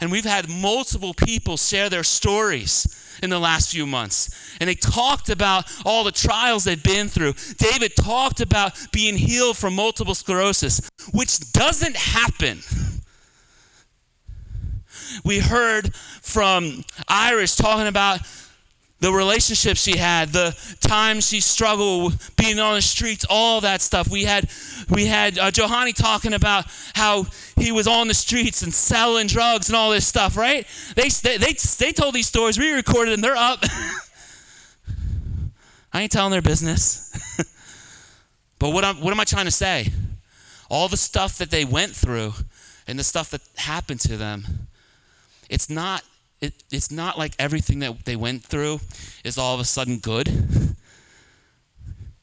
And 0.00 0.10
we've 0.10 0.24
had 0.24 0.48
multiple 0.48 1.14
people 1.14 1.56
share 1.56 1.88
their 1.88 2.02
stories 2.02 3.18
in 3.22 3.30
the 3.30 3.38
last 3.38 3.70
few 3.70 3.86
months. 3.86 4.56
And 4.60 4.68
they 4.68 4.74
talked 4.74 5.28
about 5.28 5.70
all 5.84 6.02
the 6.02 6.10
trials 6.10 6.64
they've 6.64 6.82
been 6.82 7.08
through. 7.08 7.34
David 7.56 7.94
talked 7.94 8.40
about 8.40 8.76
being 8.90 9.16
healed 9.16 9.56
from 9.56 9.74
multiple 9.74 10.14
sclerosis, 10.14 10.80
which 11.12 11.52
doesn't 11.52 11.96
happen. 11.96 12.60
We 15.24 15.38
heard 15.38 15.94
from 15.94 16.84
Iris 17.06 17.54
talking 17.54 17.86
about 17.86 18.20
the 19.02 19.12
relationships 19.12 19.82
she 19.82 19.96
had, 19.96 20.28
the 20.28 20.56
times 20.80 21.28
she 21.28 21.40
struggled 21.40 22.16
being 22.36 22.60
on 22.60 22.76
the 22.76 22.80
streets, 22.82 23.26
all 23.28 23.60
that 23.60 23.82
stuff. 23.82 24.08
We 24.08 24.22
had 24.22 24.48
we 24.88 25.06
had 25.06 25.40
uh, 25.40 25.50
Johanny 25.50 25.92
talking 25.92 26.32
about 26.34 26.66
how 26.94 27.26
he 27.56 27.72
was 27.72 27.88
on 27.88 28.06
the 28.06 28.14
streets 28.14 28.62
and 28.62 28.72
selling 28.72 29.26
drugs 29.26 29.68
and 29.68 29.74
all 29.74 29.90
this 29.90 30.06
stuff, 30.06 30.36
right? 30.36 30.64
They 30.94 31.08
they 31.08 31.36
they, 31.36 31.52
they 31.78 31.90
told 31.90 32.14
these 32.14 32.28
stories. 32.28 32.56
We 32.56 32.70
recorded 32.70 33.10
them. 33.12 33.22
They're 33.22 33.36
up. 33.36 33.64
I 35.92 36.02
ain't 36.02 36.12
telling 36.12 36.30
their 36.30 36.40
business. 36.40 37.10
but 38.60 38.70
what 38.70 38.84
I'm, 38.84 39.00
what 39.00 39.12
am 39.12 39.18
I 39.18 39.24
trying 39.24 39.46
to 39.46 39.50
say? 39.50 39.88
All 40.70 40.86
the 40.86 40.96
stuff 40.96 41.38
that 41.38 41.50
they 41.50 41.64
went 41.64 41.96
through 41.96 42.34
and 42.86 43.00
the 43.00 43.04
stuff 43.04 43.30
that 43.30 43.40
happened 43.56 43.98
to 44.02 44.16
them, 44.16 44.68
it's 45.50 45.68
not 45.68 46.04
it, 46.42 46.54
it's 46.72 46.90
not 46.90 47.16
like 47.16 47.34
everything 47.38 47.78
that 47.78 48.04
they 48.04 48.16
went 48.16 48.42
through 48.42 48.80
is 49.24 49.38
all 49.38 49.54
of 49.54 49.60
a 49.60 49.64
sudden 49.64 49.98
good. 49.98 50.28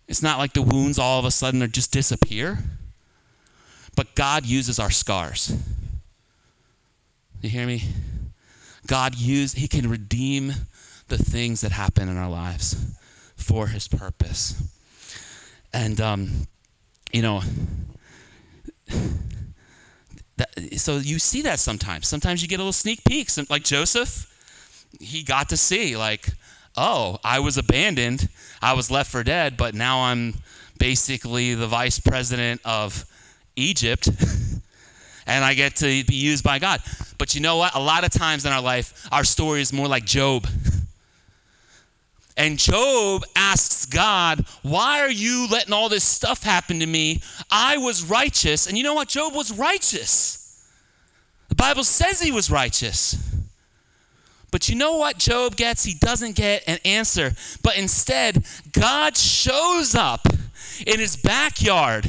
It's 0.09 0.21
not 0.21 0.37
like 0.37 0.53
the 0.53 0.61
wounds 0.61 0.99
all 0.99 1.19
of 1.19 1.25
a 1.25 1.31
sudden 1.31 1.63
are 1.63 1.67
just 1.67 1.91
disappear. 1.91 2.59
But 3.95 4.15
God 4.15 4.45
uses 4.45 4.77
our 4.77 4.91
scars. 4.91 5.55
You 7.41 7.49
hear 7.49 7.65
me? 7.65 7.83
God 8.87 9.15
use 9.15 9.53
He 9.53 9.67
can 9.67 9.89
redeem 9.89 10.53
the 11.07 11.17
things 11.17 11.61
that 11.61 11.71
happen 11.71 12.09
in 12.09 12.17
our 12.17 12.29
lives 12.29 12.75
for 13.35 13.67
His 13.67 13.87
purpose. 13.87 14.61
And 15.71 16.01
um, 16.01 16.47
you 17.13 17.21
know, 17.21 17.41
that, 20.39 20.79
so 20.79 20.97
you 20.97 21.19
see 21.19 21.41
that 21.43 21.59
sometimes. 21.59 22.07
Sometimes 22.07 22.41
you 22.41 22.47
get 22.47 22.55
a 22.55 22.63
little 22.63 22.73
sneak 22.73 23.03
peeks, 23.05 23.37
like 23.49 23.63
Joseph. 23.63 24.25
He 24.99 25.23
got 25.23 25.49
to 25.49 25.57
see, 25.57 25.95
like, 25.95 26.29
oh, 26.75 27.19
I 27.23 27.39
was 27.39 27.57
abandoned, 27.57 28.27
I 28.61 28.73
was 28.73 28.89
left 28.89 29.11
for 29.11 29.23
dead, 29.23 29.55
but 29.55 29.75
now 29.75 30.01
I'm 30.01 30.35
basically 30.77 31.53
the 31.53 31.67
vice 31.67 31.99
president 31.99 32.61
of 32.65 33.05
Egypt, 33.55 34.07
and 35.27 35.45
I 35.45 35.53
get 35.53 35.75
to 35.77 36.03
be 36.05 36.15
used 36.15 36.43
by 36.43 36.57
God. 36.59 36.81
But 37.17 37.35
you 37.35 37.41
know 37.41 37.57
what? 37.57 37.75
A 37.75 37.79
lot 37.79 38.03
of 38.03 38.11
times 38.11 38.45
in 38.45 38.51
our 38.51 38.61
life, 38.61 39.07
our 39.11 39.23
story 39.23 39.61
is 39.61 39.71
more 39.71 39.87
like 39.87 40.05
Job. 40.05 40.47
And 42.39 42.57
Job 42.57 43.25
asks 43.35 43.85
God, 43.85 44.45
Why 44.61 45.01
are 45.01 45.11
you 45.11 45.45
letting 45.51 45.73
all 45.73 45.89
this 45.89 46.05
stuff 46.05 46.41
happen 46.41 46.79
to 46.79 46.85
me? 46.87 47.21
I 47.51 47.77
was 47.77 48.01
righteous. 48.01 48.65
And 48.65 48.77
you 48.77 48.83
know 48.83 48.93
what? 48.93 49.09
Job 49.09 49.35
was 49.35 49.51
righteous. 49.51 50.37
The 51.49 51.55
Bible 51.55 51.83
says 51.83 52.21
he 52.21 52.31
was 52.31 52.49
righteous. 52.49 53.17
But 54.51 54.69
you 54.69 54.75
know 54.75 54.95
what 54.97 55.17
Job 55.17 55.57
gets? 55.57 55.83
He 55.83 55.93
doesn't 55.93 56.37
get 56.37 56.63
an 56.65 56.79
answer. 56.85 57.33
But 57.61 57.77
instead, 57.77 58.45
God 58.71 59.17
shows 59.17 59.93
up 59.93 60.25
in 60.85 60.99
his 60.99 61.15
backyard 61.15 62.05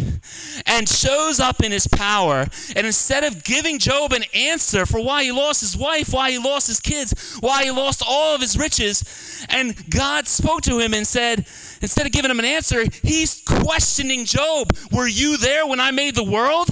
and 0.67 0.89
shows 0.89 1.41
up 1.41 1.63
in 1.63 1.73
his 1.73 1.87
power. 1.87 2.47
And 2.77 2.87
instead 2.87 3.25
of 3.25 3.45
giving 3.45 3.79
Job 3.79 4.13
an 4.13 4.25
answer 4.35 4.87
for 4.87 5.03
why 5.03 5.25
he 5.25 5.33
lost 5.33 5.61
his 5.61 5.77
wife, 5.77 6.13
why 6.13 6.31
he 6.31 6.39
lost 6.39 6.67
his 6.67 6.81
kids, 6.81 7.39
why 7.41 7.65
he 7.65 7.71
lost 7.71 8.03
all 8.07 8.35
of 8.35 8.41
his 8.41 8.57
riches, 8.57 9.47
and 9.49 9.75
God 9.91 10.27
spoke 10.29 10.63
to 10.63 10.79
him 10.79 10.95
and 10.95 11.07
said, 11.07 11.47
instead 11.81 12.07
of 12.07 12.13
giving 12.13 12.31
him 12.31 12.39
an 12.39 12.45
answer, 12.45 12.85
he's 13.03 13.43
questioning 13.47 14.25
Job 14.25 14.73
Were 14.93 15.09
you 15.09 15.37
there 15.37 15.67
when 15.67 15.81
I 15.81 15.91
made 15.91 16.15
the 16.15 16.25
world? 16.25 16.69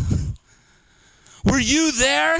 Were 1.44 1.60
you 1.60 1.92
there 1.92 2.38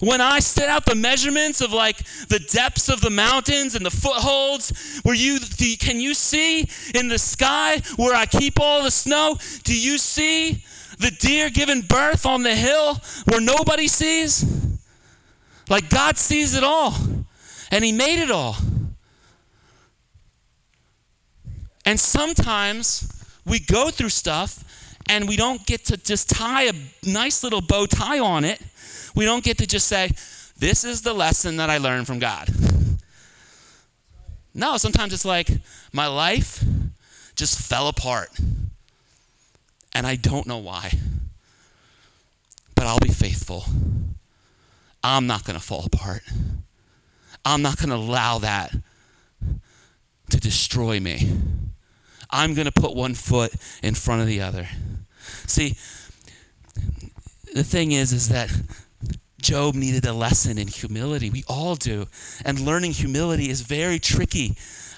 when 0.00 0.20
I 0.20 0.40
set 0.40 0.68
out 0.68 0.84
the 0.84 0.94
measurements 0.94 1.60
of 1.60 1.72
like 1.72 1.98
the 2.28 2.38
depths 2.38 2.88
of 2.88 3.00
the 3.00 3.10
mountains 3.10 3.74
and 3.74 3.84
the 3.84 3.90
footholds, 3.90 5.00
where 5.02 5.14
you 5.14 5.38
the, 5.38 5.76
can 5.76 6.00
you 6.00 6.14
see 6.14 6.68
in 6.94 7.08
the 7.08 7.18
sky 7.18 7.80
where 7.96 8.14
I 8.14 8.26
keep 8.26 8.60
all 8.60 8.82
the 8.82 8.90
snow? 8.90 9.38
Do 9.64 9.78
you 9.78 9.98
see 9.98 10.64
the 10.98 11.10
deer 11.10 11.50
giving 11.50 11.82
birth 11.82 12.26
on 12.26 12.42
the 12.42 12.54
hill 12.54 13.00
where 13.24 13.40
nobody 13.40 13.88
sees? 13.88 14.44
Like 15.68 15.88
God 15.88 16.16
sees 16.16 16.54
it 16.54 16.62
all, 16.62 16.94
and 17.70 17.84
He 17.84 17.92
made 17.92 18.22
it 18.22 18.30
all. 18.30 18.56
And 21.84 21.98
sometimes 22.00 23.12
we 23.44 23.60
go 23.60 23.90
through 23.90 24.08
stuff 24.08 24.64
and 25.08 25.28
we 25.28 25.36
don't 25.36 25.64
get 25.66 25.84
to 25.86 25.96
just 25.96 26.28
tie 26.28 26.64
a 26.64 26.72
nice 27.04 27.44
little 27.44 27.60
bow 27.60 27.86
tie 27.86 28.18
on 28.18 28.44
it 28.44 28.60
we 29.16 29.24
don't 29.24 29.42
get 29.42 29.58
to 29.58 29.66
just 29.66 29.88
say, 29.88 30.12
This 30.56 30.84
is 30.84 31.02
the 31.02 31.14
lesson 31.14 31.56
that 31.56 31.70
I 31.70 31.78
learned 31.78 32.06
from 32.06 32.20
God. 32.20 32.48
No, 34.54 34.76
sometimes 34.76 35.12
it's 35.12 35.24
like, 35.24 35.48
My 35.92 36.06
life 36.06 36.62
just 37.34 37.58
fell 37.60 37.88
apart. 37.88 38.30
And 39.92 40.06
I 40.06 40.16
don't 40.16 40.46
know 40.46 40.58
why. 40.58 40.92
But 42.74 42.86
I'll 42.86 43.00
be 43.00 43.08
faithful. 43.08 43.64
I'm 45.02 45.26
not 45.26 45.44
going 45.44 45.58
to 45.58 45.64
fall 45.64 45.86
apart. 45.86 46.22
I'm 47.44 47.62
not 47.62 47.78
going 47.78 47.88
to 47.88 47.96
allow 47.96 48.38
that 48.38 48.74
to 50.30 50.40
destroy 50.40 51.00
me. 51.00 51.32
I'm 52.28 52.54
going 52.54 52.66
to 52.66 52.72
put 52.72 52.94
one 52.94 53.14
foot 53.14 53.54
in 53.82 53.94
front 53.94 54.20
of 54.20 54.26
the 54.26 54.42
other. 54.42 54.68
See, 55.46 55.76
the 57.54 57.64
thing 57.64 57.92
is, 57.92 58.12
is 58.12 58.28
that 58.28 58.50
Job 59.46 59.76
needed 59.76 60.04
a 60.06 60.12
lesson 60.12 60.58
in 60.58 60.66
humility. 60.66 61.30
We 61.30 61.44
all 61.46 61.76
do. 61.76 62.08
And 62.44 62.58
learning 62.58 62.90
humility 62.90 63.48
is 63.48 63.60
very 63.60 64.00
tricky. 64.00 64.56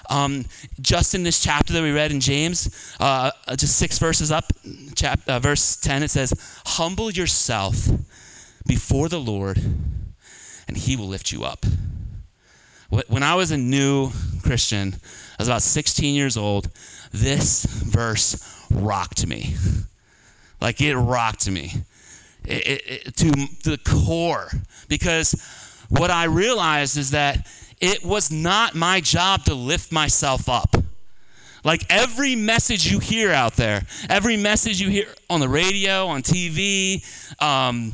Um, 0.09 0.45
just 0.81 1.13
in 1.13 1.21
this 1.21 1.39
chapter 1.39 1.71
that 1.73 1.83
we 1.83 1.91
read 1.91 2.11
in 2.11 2.19
James, 2.19 2.95
uh, 2.99 3.29
just 3.55 3.77
six 3.77 3.99
verses 3.99 4.31
up, 4.31 4.51
chap- 4.95 5.19
uh, 5.27 5.37
verse 5.37 5.75
10, 5.75 6.01
it 6.01 6.09
says, 6.09 6.33
Humble 6.65 7.11
yourself 7.11 7.89
before 8.65 9.07
the 9.07 9.19
Lord, 9.19 9.59
and 10.67 10.75
he 10.75 10.95
will 10.95 11.07
lift 11.07 11.31
you 11.31 11.43
up. 11.43 11.63
When 13.07 13.21
I 13.21 13.35
was 13.35 13.51
a 13.51 13.57
new 13.57 14.09
Christian, 14.41 14.95
I 15.37 15.43
was 15.43 15.47
about 15.47 15.61
16 15.61 16.15
years 16.15 16.37
old, 16.37 16.71
this 17.11 17.65
verse 17.65 18.65
rocked 18.71 19.27
me. 19.27 19.55
Like 20.59 20.81
it 20.81 20.95
rocked 20.95 21.47
me 21.47 21.83
to 22.49 23.29
the 23.63 23.79
core 23.83 24.49
because 24.87 25.33
what 25.89 26.09
I 26.09 26.25
realized 26.25 26.97
is 26.97 27.11
that 27.11 27.47
it 27.79 28.03
was 28.03 28.31
not 28.31 28.75
my 28.75 28.99
job 28.99 29.45
to 29.45 29.53
lift 29.53 29.91
myself 29.91 30.49
up. 30.49 30.75
Like 31.63 31.83
every 31.89 32.35
message 32.35 32.89
you 32.91 32.99
hear 32.99 33.31
out 33.31 33.53
there, 33.55 33.81
every 34.09 34.37
message 34.37 34.81
you 34.81 34.89
hear 34.89 35.07
on 35.29 35.39
the 35.39 35.49
radio, 35.49 36.07
on 36.07 36.21
TV, 36.21 37.03
um, 37.41 37.93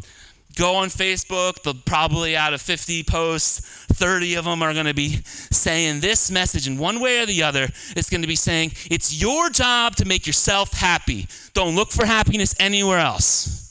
go 0.56 0.76
on 0.76 0.90
Facebook, 0.90 1.62
the, 1.64 1.74
probably 1.74 2.38
out 2.38 2.54
of 2.54 2.62
50 2.62 3.04
posts, 3.04 3.60
30 3.94 4.36
of 4.36 4.46
them 4.46 4.62
are 4.62 4.74
going 4.74 4.86
to 4.86 4.94
be 4.94 5.22
saying 5.24 6.00
this 6.00 6.30
message 6.30 6.68
in 6.68 6.78
one 6.78 7.00
way 7.00 7.20
or 7.22 7.26
the 7.26 7.44
other. 7.44 7.68
It's 7.96 8.10
going 8.10 8.22
to 8.22 8.28
be 8.28 8.36
saying, 8.36 8.74
it's 8.90 9.20
your 9.20 9.50
job 9.50 9.96
to 9.98 10.06
make 10.06 10.28
yourself 10.28 10.74
happy. 10.74 11.28
Don't 11.54 11.76
look 11.76 11.92
for 11.92 12.06
happiness 12.06 12.56
anywhere 12.60 13.00
else. 13.00 13.65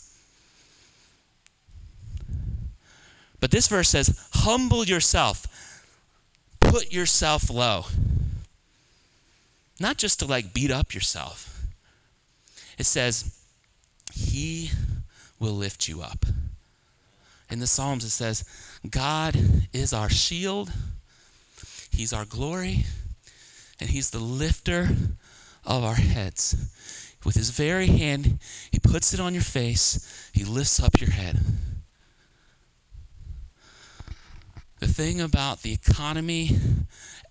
But 3.44 3.50
this 3.50 3.68
verse 3.68 3.90
says, 3.90 4.26
humble 4.32 4.86
yourself, 4.86 5.46
put 6.60 6.90
yourself 6.94 7.50
low. 7.50 7.84
Not 9.78 9.98
just 9.98 10.20
to 10.20 10.24
like 10.24 10.54
beat 10.54 10.70
up 10.70 10.94
yourself. 10.94 11.66
It 12.78 12.86
says, 12.86 13.38
He 14.14 14.70
will 15.38 15.52
lift 15.52 15.88
you 15.88 16.00
up. 16.00 16.24
In 17.50 17.58
the 17.58 17.66
Psalms, 17.66 18.02
it 18.02 18.08
says, 18.08 18.46
God 18.88 19.36
is 19.74 19.92
our 19.92 20.08
shield, 20.08 20.72
He's 21.90 22.14
our 22.14 22.24
glory, 22.24 22.86
and 23.78 23.90
He's 23.90 24.08
the 24.08 24.20
lifter 24.20 24.88
of 25.66 25.84
our 25.84 25.96
heads. 25.96 26.56
With 27.26 27.34
His 27.34 27.50
very 27.50 27.88
hand, 27.88 28.38
He 28.70 28.78
puts 28.78 29.12
it 29.12 29.20
on 29.20 29.34
your 29.34 29.42
face, 29.42 30.30
He 30.32 30.44
lifts 30.44 30.82
up 30.82 30.98
your 30.98 31.10
head. 31.10 31.40
The 34.84 34.92
thing 34.92 35.22
about 35.22 35.62
the 35.62 35.72
economy 35.72 36.58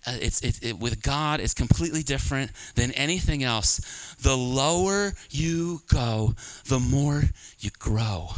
uh, 0.04 0.16
it's 0.20 0.40
it, 0.40 0.58
it, 0.60 0.78
with 0.80 1.00
God, 1.00 1.38
is 1.38 1.54
completely 1.54 2.02
different 2.02 2.50
than 2.74 2.90
anything 2.92 3.44
else. 3.44 4.16
The 4.20 4.36
lower 4.36 5.12
you 5.30 5.80
go, 5.86 6.34
the 6.66 6.80
more 6.80 7.22
you 7.60 7.70
grow. 7.78 8.30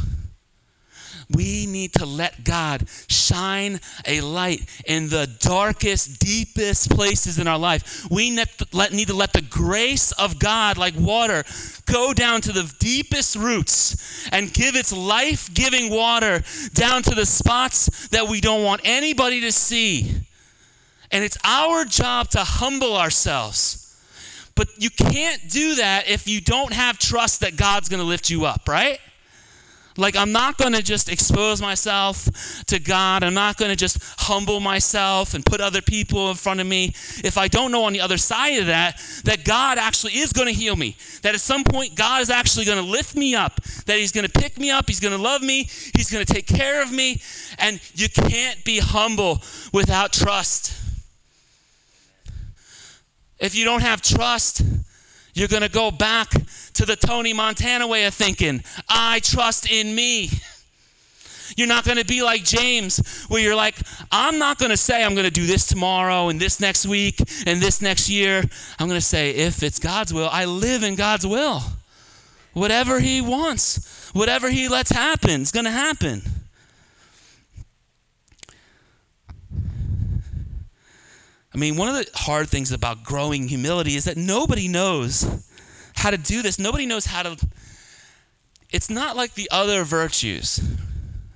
We 1.29 1.65
need 1.65 1.93
to 1.93 2.05
let 2.05 2.45
God 2.45 2.87
shine 3.09 3.81
a 4.05 4.21
light 4.21 4.61
in 4.85 5.09
the 5.09 5.27
darkest, 5.39 6.19
deepest 6.19 6.89
places 6.89 7.37
in 7.37 7.47
our 7.47 7.57
life. 7.57 8.07
We 8.09 8.31
need 8.31 8.47
to 8.47 9.13
let 9.15 9.33
the 9.33 9.45
grace 9.47 10.13
of 10.13 10.39
God, 10.39 10.77
like 10.77 10.93
water, 10.97 11.43
go 11.85 12.13
down 12.13 12.39
to 12.41 12.53
the 12.53 12.73
deepest 12.79 13.35
roots 13.35 14.27
and 14.31 14.53
give 14.53 14.75
its 14.75 14.93
life 14.93 15.53
giving 15.53 15.89
water 15.93 16.43
down 16.73 17.03
to 17.03 17.13
the 17.13 17.25
spots 17.25 18.07
that 18.09 18.29
we 18.29 18.39
don't 18.39 18.63
want 18.63 18.81
anybody 18.85 19.41
to 19.41 19.51
see. 19.51 20.13
And 21.11 21.23
it's 21.23 21.37
our 21.43 21.83
job 21.83 22.29
to 22.29 22.39
humble 22.39 22.95
ourselves. 22.95 23.83
But 24.55 24.69
you 24.77 24.89
can't 24.89 25.49
do 25.49 25.75
that 25.75 26.09
if 26.09 26.27
you 26.27 26.41
don't 26.41 26.73
have 26.73 26.97
trust 26.97 27.41
that 27.41 27.57
God's 27.57 27.89
going 27.89 27.99
to 27.99 28.07
lift 28.07 28.29
you 28.29 28.45
up, 28.45 28.67
right? 28.67 28.99
Like, 29.97 30.15
I'm 30.15 30.31
not 30.31 30.57
going 30.57 30.73
to 30.73 30.83
just 30.83 31.09
expose 31.09 31.61
myself 31.61 32.63
to 32.65 32.79
God. 32.79 33.23
I'm 33.23 33.33
not 33.33 33.57
going 33.57 33.71
to 33.71 33.75
just 33.75 33.97
humble 34.19 34.59
myself 34.59 35.33
and 35.33 35.45
put 35.45 35.59
other 35.59 35.81
people 35.81 36.29
in 36.29 36.35
front 36.35 36.59
of 36.59 36.67
me 36.67 36.93
if 37.23 37.37
I 37.37 37.47
don't 37.47 37.71
know 37.71 37.83
on 37.83 37.93
the 37.93 38.01
other 38.01 38.17
side 38.17 38.59
of 38.59 38.67
that 38.67 39.01
that 39.23 39.43
God 39.43 39.77
actually 39.77 40.13
is 40.13 40.33
going 40.33 40.47
to 40.47 40.53
heal 40.53 40.75
me. 40.75 40.95
That 41.23 41.33
at 41.33 41.41
some 41.41 41.63
point, 41.63 41.95
God 41.95 42.21
is 42.21 42.29
actually 42.29 42.65
going 42.65 42.83
to 42.83 42.89
lift 42.89 43.15
me 43.15 43.35
up. 43.35 43.61
That 43.85 43.97
He's 43.97 44.11
going 44.11 44.27
to 44.27 44.31
pick 44.31 44.59
me 44.59 44.69
up. 44.69 44.87
He's 44.87 44.99
going 44.99 45.15
to 45.15 45.21
love 45.21 45.41
me. 45.41 45.63
He's 45.93 46.11
going 46.11 46.25
to 46.25 46.31
take 46.31 46.47
care 46.47 46.81
of 46.81 46.91
me. 46.91 47.21
And 47.57 47.79
you 47.95 48.09
can't 48.09 48.63
be 48.63 48.79
humble 48.79 49.41
without 49.73 50.13
trust. 50.13 50.73
If 53.39 53.55
you 53.55 53.65
don't 53.65 53.81
have 53.81 54.01
trust, 54.01 54.61
you're 55.37 55.47
going 55.47 55.63
to 55.63 55.69
go 55.69 55.91
back 55.91 56.29
to 56.73 56.85
the 56.85 56.95
Tony 56.95 57.33
Montana 57.33 57.87
way 57.87 58.05
of 58.05 58.13
thinking. 58.13 58.63
I 58.89 59.19
trust 59.19 59.69
in 59.71 59.93
me. 59.93 60.29
You're 61.55 61.67
not 61.67 61.85
going 61.85 61.97
to 61.97 62.05
be 62.05 62.21
like 62.21 62.43
James, 62.43 63.25
where 63.29 63.41
you're 63.41 63.55
like, 63.55 63.75
I'm 64.11 64.37
not 64.37 64.57
going 64.57 64.71
to 64.71 64.77
say 64.77 65.03
I'm 65.03 65.13
going 65.13 65.25
to 65.25 65.31
do 65.31 65.45
this 65.45 65.65
tomorrow 65.65 66.29
and 66.29 66.39
this 66.39 66.59
next 66.59 66.85
week 66.85 67.19
and 67.45 67.61
this 67.61 67.81
next 67.81 68.09
year. 68.09 68.43
I'm 68.79 68.87
going 68.87 68.99
to 68.99 69.05
say, 69.05 69.31
if 69.31 69.63
it's 69.63 69.79
God's 69.79 70.13
will, 70.13 70.29
I 70.29 70.45
live 70.45 70.83
in 70.83 70.95
God's 70.95 71.25
will. 71.25 71.61
Whatever 72.53 72.99
He 72.99 73.21
wants, 73.21 74.09
whatever 74.13 74.49
He 74.49 74.67
lets 74.67 74.91
happen, 74.91 75.41
is 75.41 75.51
going 75.51 75.65
to 75.65 75.71
happen. 75.71 76.21
I 81.57 81.59
mean, 81.59 81.75
one 81.75 81.89
of 81.89 81.95
the 81.95 82.07
hard 82.13 82.49
things 82.49 82.71
about 82.71 83.03
growing 83.03 83.47
humility 83.47 83.95
is 83.95 84.05
that 84.05 84.15
nobody 84.15 84.67
knows 84.67 85.25
how 85.95 86.11
to 86.11 86.17
do 86.17 86.43
this. 86.43 86.59
Nobody 86.59 86.85
knows 86.85 87.07
how 87.07 87.23
to. 87.23 87.35
It's 88.69 88.91
not 88.91 89.15
like 89.15 89.33
the 89.33 89.49
other 89.51 89.83
virtues, 89.83 90.61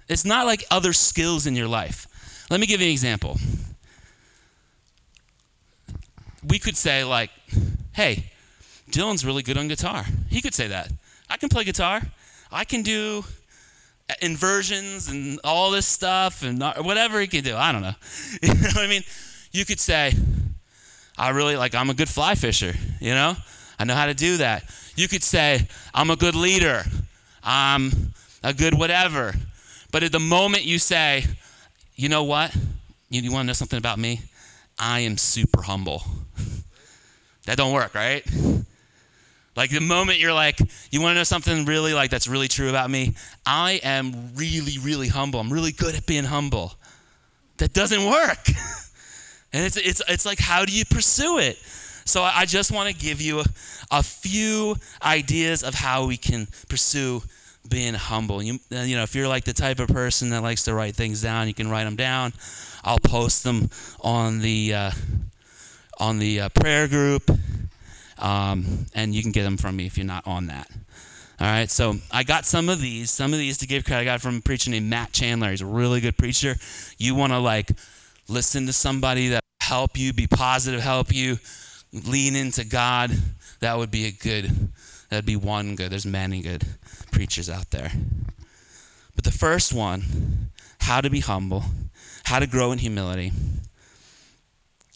it's 0.08 0.24
not 0.24 0.45
like 0.45 0.63
other 0.69 0.93
skills 0.93 1.48
in 1.48 1.56
your 1.56 1.67
life. 1.67 2.06
Let 2.52 2.60
me 2.60 2.67
give 2.67 2.82
you 2.82 2.86
an 2.86 2.91
example. 2.91 3.39
We 6.48 6.60
could 6.60 6.78
say, 6.78 7.04
like, 7.04 7.32
hey, 7.93 8.26
Dylan's 8.91 9.26
really 9.26 9.41
good 9.41 9.58
on 9.58 9.67
guitar. 9.69 10.06
He 10.30 10.39
could 10.39 10.54
say 10.54 10.67
that. 10.67 10.91
I 11.32 11.38
can 11.38 11.50
play 11.50 11.63
guitar. 11.63 12.00
I 12.52 12.63
can 12.63 12.84
do 12.84 13.26
inversions 14.22 15.10
and 15.10 15.39
all 15.43 15.72
this 15.72 15.88
stuff 15.88 16.43
and 16.43 16.62
whatever 16.62 17.19
he 17.19 17.26
can 17.26 17.43
do. 17.43 17.56
I 17.56 17.72
don't 17.72 17.82
know. 17.82 17.95
You 18.43 18.54
know 18.54 18.60
what 18.76 18.78
I 18.78 18.88
mean? 18.88 19.04
You 19.52 19.66
could 19.66 19.80
say, 19.80 20.14
I 21.18 21.30
really 21.30 21.56
like, 21.56 21.76
I'm 21.76 21.90
a 21.90 21.94
good 21.94 22.10
fly 22.10 22.36
fisher, 22.36 22.74
you 23.00 23.12
know? 23.12 23.36
I 23.78 23.84
know 23.84 23.96
how 23.96 24.06
to 24.06 24.14
do 24.14 24.38
that. 24.38 24.64
You 24.96 25.08
could 25.08 25.24
say, 25.24 25.68
I'm 25.94 26.10
a 26.10 26.16
good 26.16 26.36
leader. 26.36 26.84
I'm 27.44 28.14
a 28.44 28.54
good 28.54 28.78
whatever. 28.78 29.34
But 29.92 30.04
at 30.04 30.12
the 30.12 30.20
moment 30.20 30.64
you 30.64 30.80
say, 30.80 31.26
you 31.96 32.10
know 32.10 32.24
what? 32.24 32.56
You, 33.10 33.22
you 33.22 33.32
want 33.32 33.46
to 33.46 33.48
know 33.48 33.54
something 33.54 33.78
about 33.78 34.00
me? 34.00 34.22
I 34.80 35.02
am 35.02 35.18
super 35.18 35.62
humble. 35.62 36.04
that 37.46 37.58
don't 37.58 37.74
work, 37.74 37.94
right? 37.94 38.24
Like 39.56 39.70
the 39.70 39.82
moment 39.82 40.20
you're 40.20 40.34
like, 40.34 40.60
you 40.92 41.02
want 41.02 41.16
to 41.16 41.20
know 41.20 41.24
something 41.24 41.66
really 41.66 41.94
like 41.94 42.10
that's 42.10 42.28
really 42.28 42.48
true 42.48 42.70
about 42.70 42.90
me? 42.90 43.16
I 43.46 43.82
am 43.84 44.34
really, 44.36 44.78
really 44.82 45.10
humble. 45.10 45.40
I'm 45.40 45.52
really 45.52 45.72
good 45.72 45.94
at 45.94 46.06
being 46.06 46.24
humble. 46.24 46.74
That 47.58 47.74
doesn't 47.74 48.06
work. 48.10 48.40
And 49.54 49.66
it's, 49.66 49.78
it's, 49.78 50.02
it's 50.08 50.26
like, 50.26 50.40
how 50.40 50.66
do 50.66 50.72
you 50.72 50.86
pursue 50.86 51.40
it? 51.40 51.58
So 52.06 52.24
I 52.24 52.46
just 52.46 52.72
want 52.72 52.90
to 52.90 52.96
give 52.96 53.22
you 53.22 53.40
a, 53.40 53.46
a, 53.92 54.04
few 54.04 54.76
ideas 55.04 55.64
of 55.64 55.76
how 55.76 56.08
we 56.08 56.18
can 56.18 56.48
pursue 56.68 57.22
being 57.70 57.94
humble. 57.94 58.42
You, 58.42 58.60
uh, 58.72 58.82
you 58.82 58.96
know, 58.96 59.04
if 59.04 59.14
you're 59.14 59.28
like 59.28 59.44
the 59.44 59.54
type 59.54 59.80
of 59.80 59.88
person 59.90 60.30
that 60.32 60.42
likes 60.42 60.64
to 60.64 60.74
write 60.74 60.96
things 60.96 61.22
down, 61.22 61.48
you 61.48 61.54
can 61.54 61.70
write 61.70 61.84
them 61.84 61.96
down. 61.96 62.34
I'll 62.84 63.00
post 63.00 63.44
them 63.44 63.70
on 64.02 64.40
the 64.40 64.74
uh, 64.74 64.92
on 66.00 66.18
the 66.18 66.42
uh, 66.42 66.50
prayer 66.50 66.88
group, 66.88 67.30
um, 68.18 68.88
and 68.96 69.14
you 69.14 69.22
can 69.22 69.32
get 69.32 69.44
them 69.44 69.58
from 69.58 69.76
me 69.76 69.86
if 69.86 69.98
you're 69.98 70.06
not 70.06 70.26
on 70.26 70.48
that. 70.48 70.68
All 71.40 71.48
right, 71.48 71.70
so 71.70 71.96
I 72.12 72.24
got 72.24 72.46
some 72.46 72.70
of 72.70 72.82
these. 72.82 73.10
Some 73.10 73.34
of 73.34 73.40
these 73.40 73.58
to 73.60 73.68
give 73.68 73.86
credit. 73.86 74.02
I 74.02 74.06
got 74.06 74.22
from 74.22 74.38
a 74.38 74.42
preacher 74.42 74.70
named 74.70 74.90
Matt 74.90 75.12
Chandler. 75.12 75.52
He's 75.52 75.62
a 75.62 75.66
really 75.66 76.00
good 76.02 76.18
preacher. 76.18 76.56
You 76.98 77.16
want 77.16 77.32
to 77.34 77.40
like 77.40 77.72
listen 78.32 78.65
to 78.65 78.74
somebody 78.74 79.28
that 79.30 79.44
help 79.60 79.98
you, 79.98 80.13
be 80.13 80.26
positive, 80.26 80.82
help 80.82 81.13
you, 81.13 81.38
lean 81.91 82.36
into 82.36 82.63
God, 82.63 83.12
that 83.60 83.78
would 83.78 83.91
be 83.91 84.06
a 84.06 84.12
good, 84.12 84.70
that'd 85.10 85.26
be 85.26 85.36
one 85.36 85.76
good. 85.76 85.91
There's 85.91 86.06
many 86.06 86.41
good 86.41 86.65
preachers 87.12 87.50
out 87.50 87.72
there. 87.72 87.91
But 89.15 89.26
the 89.26 89.32
first 89.32 89.74
one, 89.74 90.50
how 90.80 91.02
to 91.02 91.10
be 91.10 91.20
humble, 91.20 91.65
how 92.24 92.39
to 92.39 92.48
grow 92.48 92.72
in 92.72 92.80
humility. 92.80 93.32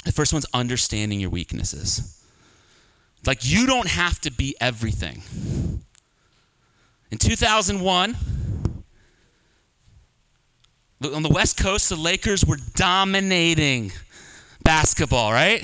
The 0.05 0.11
first 0.11 0.31
one's 0.31 0.45
understanding 0.53 1.19
your 1.19 1.29
weaknesses. 1.29 2.23
Like, 3.25 3.39
you 3.41 3.65
don't 3.65 3.87
have 3.87 4.21
to 4.21 4.31
be 4.31 4.55
everything. 4.61 5.23
In 7.11 7.17
2001, 7.17 8.15
on 11.03 11.23
the 11.23 11.29
West 11.29 11.57
Coast, 11.57 11.89
the 11.89 11.95
Lakers 11.95 12.45
were 12.45 12.57
dominating 12.75 13.91
basketball, 14.63 15.31
right? 15.31 15.63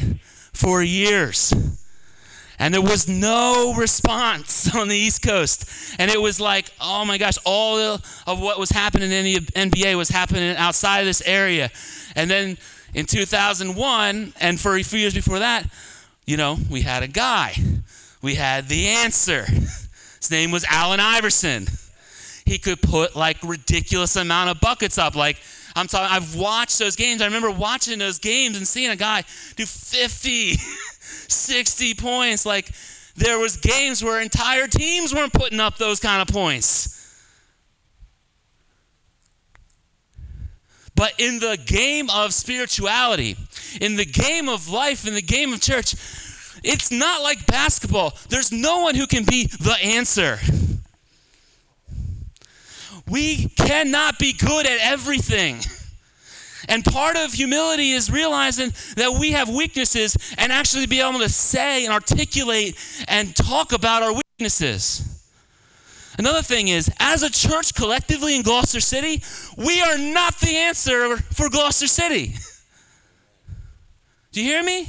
For 0.54 0.84
years. 0.84 1.54
And 2.60 2.74
there 2.74 2.82
was 2.82 3.08
no 3.08 3.74
response 3.76 4.74
on 4.76 4.88
the 4.88 4.96
East 4.96 5.24
Coast. 5.24 5.96
And 5.98 6.12
it 6.12 6.22
was 6.22 6.40
like, 6.40 6.72
oh 6.80 7.06
my 7.06 7.18
gosh, 7.18 7.38
all 7.46 7.78
of 7.78 8.40
what 8.40 8.60
was 8.60 8.70
happening 8.70 9.12
in 9.12 9.24
the 9.24 9.40
NBA 9.40 9.96
was 9.96 10.10
happening 10.10 10.56
outside 10.58 11.00
of 11.00 11.06
this 11.06 11.24
area. 11.26 11.72
And 12.16 12.30
then 12.30 12.58
in 12.94 13.06
2001, 13.06 14.34
and 14.40 14.60
for 14.60 14.76
a 14.76 14.84
few 14.84 15.00
years 15.00 15.16
before 15.16 15.40
that, 15.40 15.66
you 16.26 16.38
know, 16.38 16.58
we 16.70 16.82
had 16.82 17.02
a 17.04 17.08
guy. 17.08 17.56
We 18.22 18.36
had 18.36 18.70
the 18.70 18.88
answer. 18.88 19.46
His 20.20 20.30
name 20.30 20.52
was 20.52 20.64
Allen 20.70 21.00
Iverson 21.00 21.66
he 22.52 22.60
could 22.60 22.82
put 22.82 23.16
like 23.16 23.38
ridiculous 23.44 24.18
amount 24.18 24.50
of 24.50 24.60
buckets 24.60 24.98
up. 24.98 25.16
Like 25.16 25.38
I'm 25.74 25.88
talking, 25.88 26.14
I've 26.14 26.36
watched 26.36 26.80
those 26.80 26.98
games. 26.98 27.22
I 27.22 27.26
remember 27.26 27.50
watching 27.50 27.98
those 27.98 28.20
games 28.20 28.58
and 28.58 28.68
seeing 28.68 28.92
a 28.92 28.96
guy 28.98 29.24
do 29.56 29.66
50, 29.66 30.54
60 30.56 31.94
points. 31.96 32.46
Like 32.46 32.70
there 33.16 33.40
was 33.40 33.56
games 33.56 34.04
where 34.04 34.22
entire 34.22 34.68
teams 34.68 35.16
weren't 35.16 35.32
putting 35.32 35.62
up 35.62 35.78
those 35.78 36.02
kind 36.02 36.22
of 36.22 36.28
points. 36.28 36.98
But 40.94 41.14
in 41.20 41.40
the 41.40 41.58
game 41.66 42.10
of 42.10 42.34
spirituality, 42.34 43.38
in 43.80 43.96
the 43.96 44.06
game 44.06 44.50
of 44.50 44.68
life, 44.68 45.08
in 45.08 45.14
the 45.14 45.22
game 45.22 45.54
of 45.54 45.62
church, 45.62 45.96
it's 46.64 46.92
not 46.92 47.24
like 47.24 47.48
basketball. 47.48 48.14
There's 48.28 48.52
no 48.52 48.82
one 48.82 48.96
who 48.96 49.08
can 49.08 49.24
be 49.24 49.48
the 49.48 49.78
answer. 49.82 50.38
We 53.12 53.50
cannot 53.50 54.18
be 54.20 54.32
good 54.32 54.66
at 54.66 54.80
everything. 54.80 55.60
And 56.70 56.86
part 56.86 57.18
of 57.18 57.34
humility 57.34 57.92
is 57.92 58.10
realizing 58.10 58.72
that 58.96 59.18
we 59.20 59.32
have 59.32 59.50
weaknesses 59.50 60.16
and 60.38 60.52
actually 60.52 60.86
be 60.86 61.02
able 61.02 61.20
to 61.20 61.28
say 61.28 61.84
and 61.84 61.94
articulate 61.94 62.78
and 63.10 63.36
talk 63.36 63.74
about 63.74 64.02
our 64.02 64.14
weaknesses. 64.14 65.08
Another 66.18 66.42
thing 66.42 66.70
is, 66.70 66.90
as 67.00 67.24
a 67.24 67.30
church 67.30 67.74
collectively 67.74 68.36
in 68.36 68.44
Gloucester 68.44 68.80
City, 68.80 69.22
we 69.58 69.82
are 69.82 69.98
not 69.98 70.40
the 70.40 70.56
answer 70.56 71.18
for 71.18 71.50
Gloucester 71.50 71.88
City. 71.88 72.36
Do 74.32 74.42
you 74.42 74.48
hear 74.48 74.64
me? 74.64 74.88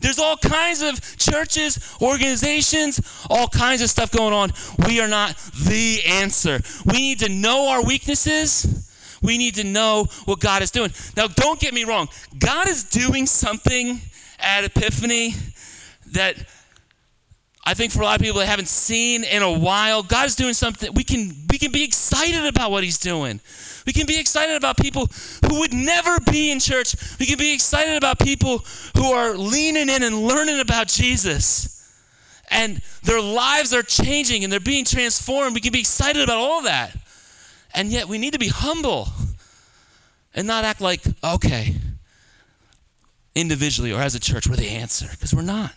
There's 0.00 0.18
all 0.18 0.36
kinds 0.36 0.82
of 0.82 1.00
churches, 1.18 1.78
organizations, 2.00 3.00
all 3.28 3.48
kinds 3.48 3.82
of 3.82 3.90
stuff 3.90 4.10
going 4.10 4.32
on. 4.32 4.52
We 4.86 5.00
are 5.00 5.08
not 5.08 5.36
the 5.64 6.00
answer. 6.06 6.60
We 6.86 7.00
need 7.00 7.18
to 7.20 7.28
know 7.28 7.68
our 7.68 7.84
weaknesses. 7.84 8.88
We 9.22 9.36
need 9.36 9.56
to 9.56 9.64
know 9.64 10.06
what 10.24 10.40
God 10.40 10.62
is 10.62 10.70
doing. 10.70 10.90
Now, 11.16 11.26
don't 11.26 11.60
get 11.60 11.74
me 11.74 11.84
wrong. 11.84 12.08
God 12.38 12.68
is 12.68 12.84
doing 12.84 13.26
something 13.26 14.00
at 14.38 14.64
Epiphany 14.64 15.34
that 16.12 16.36
I 17.64 17.74
think 17.74 17.92
for 17.92 18.00
a 18.00 18.04
lot 18.04 18.18
of 18.18 18.22
people 18.22 18.40
that 18.40 18.46
haven't 18.46 18.68
seen 18.68 19.22
in 19.22 19.42
a 19.42 19.58
while, 19.58 20.02
God 20.02 20.26
is 20.26 20.34
doing 20.34 20.54
something. 20.54 20.92
We 20.94 21.04
can 21.04 21.32
we 21.50 21.58
can 21.58 21.72
be 21.72 21.84
excited 21.84 22.46
about 22.46 22.70
what 22.70 22.82
He's 22.82 22.98
doing. 22.98 23.40
We 23.86 23.92
can 23.92 24.06
be 24.06 24.18
excited 24.18 24.56
about 24.56 24.76
people 24.76 25.08
who 25.46 25.60
would 25.60 25.72
never 25.72 26.18
be 26.30 26.50
in 26.50 26.60
church. 26.60 26.94
We 27.18 27.26
can 27.26 27.38
be 27.38 27.52
excited 27.54 27.96
about 27.96 28.18
people 28.18 28.64
who 28.96 29.12
are 29.12 29.36
leaning 29.36 29.88
in 29.88 30.02
and 30.02 30.22
learning 30.22 30.60
about 30.60 30.88
Jesus. 30.88 31.76
And 32.50 32.80
their 33.04 33.20
lives 33.20 33.72
are 33.72 33.82
changing 33.82 34.44
and 34.44 34.52
they're 34.52 34.60
being 34.60 34.84
transformed. 34.84 35.54
We 35.54 35.60
can 35.60 35.72
be 35.72 35.80
excited 35.80 36.22
about 36.22 36.38
all 36.38 36.62
that. 36.62 36.96
And 37.74 37.90
yet 37.90 38.08
we 38.08 38.18
need 38.18 38.32
to 38.32 38.38
be 38.38 38.48
humble 38.48 39.08
and 40.34 40.46
not 40.46 40.64
act 40.64 40.80
like, 40.80 41.02
okay, 41.22 41.76
individually 43.34 43.92
or 43.92 44.00
as 44.00 44.14
a 44.14 44.20
church, 44.20 44.48
we're 44.48 44.56
the 44.56 44.68
answer, 44.68 45.06
because 45.10 45.34
we're 45.34 45.42
not. 45.42 45.72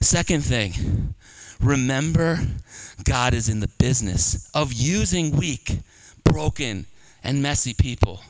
Second 0.00 0.44
thing, 0.44 1.14
remember 1.60 2.38
God 3.04 3.34
is 3.34 3.48
in 3.48 3.60
the 3.60 3.68
business 3.78 4.50
of 4.54 4.72
using 4.72 5.36
weak, 5.36 5.78
broken, 6.24 6.86
and 7.22 7.42
messy 7.42 7.74
people. 7.74 8.20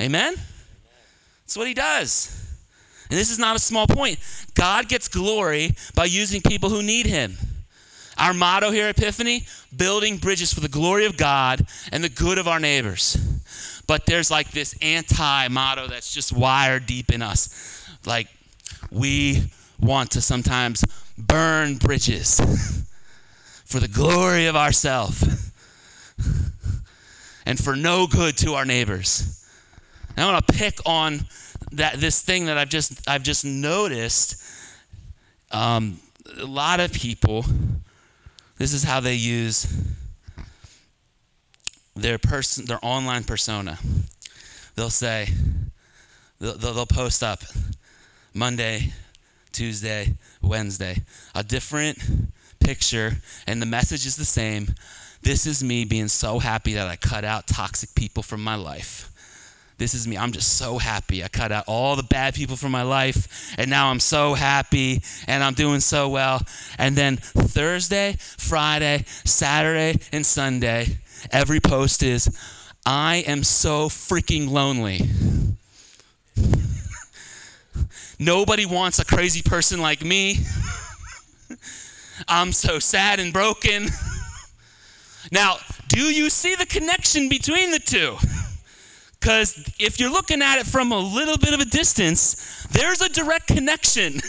Amen? 0.00 0.34
That's 1.44 1.56
what 1.56 1.66
he 1.66 1.74
does. 1.74 2.44
And 3.10 3.18
this 3.18 3.30
is 3.30 3.38
not 3.38 3.56
a 3.56 3.58
small 3.58 3.86
point. 3.86 4.18
God 4.54 4.88
gets 4.88 5.08
glory 5.08 5.74
by 5.94 6.04
using 6.04 6.42
people 6.42 6.68
who 6.68 6.82
need 6.82 7.06
him. 7.06 7.36
Our 8.18 8.34
motto 8.34 8.70
here 8.70 8.88
at 8.88 8.98
Epiphany 8.98 9.44
building 9.74 10.18
bridges 10.18 10.52
for 10.52 10.60
the 10.60 10.68
glory 10.68 11.06
of 11.06 11.16
God 11.16 11.66
and 11.92 12.02
the 12.02 12.08
good 12.08 12.36
of 12.36 12.48
our 12.48 12.58
neighbors. 12.58 13.16
But 13.86 14.06
there's 14.06 14.30
like 14.30 14.50
this 14.50 14.74
anti 14.82 15.48
motto 15.48 15.86
that's 15.86 16.12
just 16.12 16.32
wired 16.32 16.86
deep 16.86 17.12
in 17.12 17.22
us. 17.22 17.88
Like, 18.04 18.28
we 18.90 19.50
want 19.80 20.10
to 20.12 20.20
sometimes 20.20 20.84
burn 21.16 21.76
bridges 21.76 22.40
for 23.64 23.80
the 23.80 23.88
glory 23.88 24.46
of 24.46 24.56
ourself 24.56 25.22
and 27.46 27.58
for 27.58 27.76
no 27.76 28.06
good 28.06 28.36
to 28.38 28.54
our 28.54 28.64
neighbors. 28.64 29.46
And 30.16 30.24
I 30.24 30.32
want 30.32 30.46
to 30.46 30.52
pick 30.52 30.78
on 30.84 31.20
that 31.72 31.94
this 31.94 32.22
thing 32.22 32.46
that 32.46 32.58
I've 32.58 32.68
just 32.68 33.08
I've 33.08 33.22
just 33.22 33.44
noticed. 33.44 34.42
Um, 35.50 35.98
a 36.38 36.44
lot 36.44 36.80
of 36.80 36.92
people, 36.92 37.44
this 38.58 38.72
is 38.74 38.84
how 38.84 39.00
they 39.00 39.14
use 39.14 39.66
their 41.96 42.18
person, 42.18 42.66
their 42.66 42.78
online 42.82 43.24
persona. 43.24 43.78
They'll 44.74 44.90
say, 44.90 45.28
they'll, 46.38 46.56
they'll 46.56 46.86
post 46.86 47.22
up 47.22 47.42
Monday, 48.34 48.92
Tuesday, 49.58 50.14
Wednesday, 50.40 51.02
a 51.34 51.42
different 51.42 51.98
picture, 52.60 53.16
and 53.44 53.60
the 53.60 53.66
message 53.66 54.06
is 54.06 54.14
the 54.14 54.24
same. 54.24 54.68
This 55.22 55.46
is 55.48 55.64
me 55.64 55.84
being 55.84 56.06
so 56.06 56.38
happy 56.38 56.74
that 56.74 56.86
I 56.86 56.94
cut 56.94 57.24
out 57.24 57.48
toxic 57.48 57.92
people 57.96 58.22
from 58.22 58.40
my 58.40 58.54
life. 58.54 59.10
This 59.76 59.94
is 59.94 60.06
me. 60.06 60.16
I'm 60.16 60.30
just 60.30 60.58
so 60.58 60.78
happy. 60.78 61.24
I 61.24 61.28
cut 61.28 61.50
out 61.50 61.64
all 61.66 61.96
the 61.96 62.04
bad 62.04 62.34
people 62.34 62.54
from 62.54 62.70
my 62.70 62.82
life, 62.82 63.52
and 63.58 63.68
now 63.68 63.90
I'm 63.90 63.98
so 63.98 64.34
happy 64.34 65.02
and 65.26 65.42
I'm 65.42 65.54
doing 65.54 65.80
so 65.80 66.08
well. 66.08 66.40
And 66.78 66.94
then 66.94 67.16
Thursday, 67.16 68.14
Friday, 68.20 69.06
Saturday, 69.24 69.98
and 70.12 70.24
Sunday, 70.24 70.98
every 71.32 71.58
post 71.58 72.04
is, 72.04 72.30
I 72.86 73.24
am 73.26 73.42
so 73.42 73.88
freaking 73.88 74.50
lonely. 74.50 75.00
Nobody 78.18 78.66
wants 78.66 78.98
a 78.98 79.04
crazy 79.04 79.42
person 79.42 79.80
like 79.80 80.04
me. 80.04 80.38
I'm 82.28 82.52
so 82.52 82.78
sad 82.78 83.20
and 83.20 83.32
broken. 83.32 83.88
now, 85.32 85.56
do 85.88 86.00
you 86.00 86.28
see 86.28 86.54
the 86.54 86.66
connection 86.66 87.28
between 87.28 87.70
the 87.70 87.78
two? 87.78 88.16
Because 89.20 89.58
if 89.80 89.98
you're 89.98 90.12
looking 90.12 90.42
at 90.42 90.60
it 90.60 90.66
from 90.66 90.92
a 90.92 90.98
little 90.98 91.36
bit 91.36 91.52
of 91.52 91.58
a 91.58 91.64
distance, 91.64 92.66
there's 92.70 93.00
a 93.00 93.08
direct 93.08 93.48
connection 93.48 94.20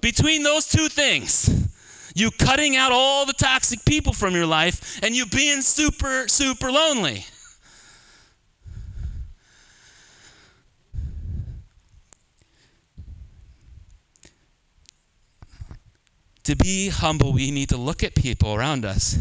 between 0.00 0.42
those 0.42 0.66
two 0.66 0.88
things. 0.88 1.48
You 2.12 2.32
cutting 2.32 2.76
out 2.76 2.90
all 2.90 3.26
the 3.26 3.32
toxic 3.32 3.84
people 3.84 4.12
from 4.12 4.34
your 4.34 4.46
life 4.46 4.98
and 5.04 5.14
you 5.14 5.24
being 5.24 5.62
super, 5.62 6.26
super 6.26 6.72
lonely. 6.72 7.26
To 16.50 16.56
be 16.56 16.88
humble, 16.88 17.32
we 17.32 17.50
need 17.50 17.68
to 17.68 17.76
look 17.76 18.02
at 18.02 18.14
people 18.14 18.54
around 18.54 18.84
us 18.84 19.18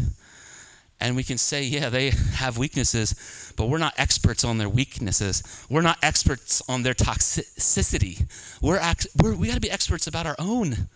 and 0.99 1.15
we 1.15 1.23
can 1.23 1.37
say, 1.37 1.63
yeah, 1.63 1.89
they 1.89 2.09
have 2.09 2.57
weaknesses, 2.57 3.53
but 3.55 3.69
we're 3.69 3.77
not 3.77 3.93
experts 3.97 4.43
on 4.43 4.57
their 4.57 4.67
weaknesses. 4.67 5.43
We're 5.69 5.81
not 5.81 5.97
experts 6.03 6.61
on 6.67 6.83
their 6.83 6.93
toxicity. 6.93 8.29
We're, 8.61 8.81
we're 9.21 9.35
we 9.35 9.47
got 9.47 9.53
to 9.53 9.61
be 9.61 9.71
experts 9.71 10.07
about 10.07 10.25
our 10.25 10.35
own 10.39 10.89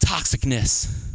toxicness. 0.00 1.14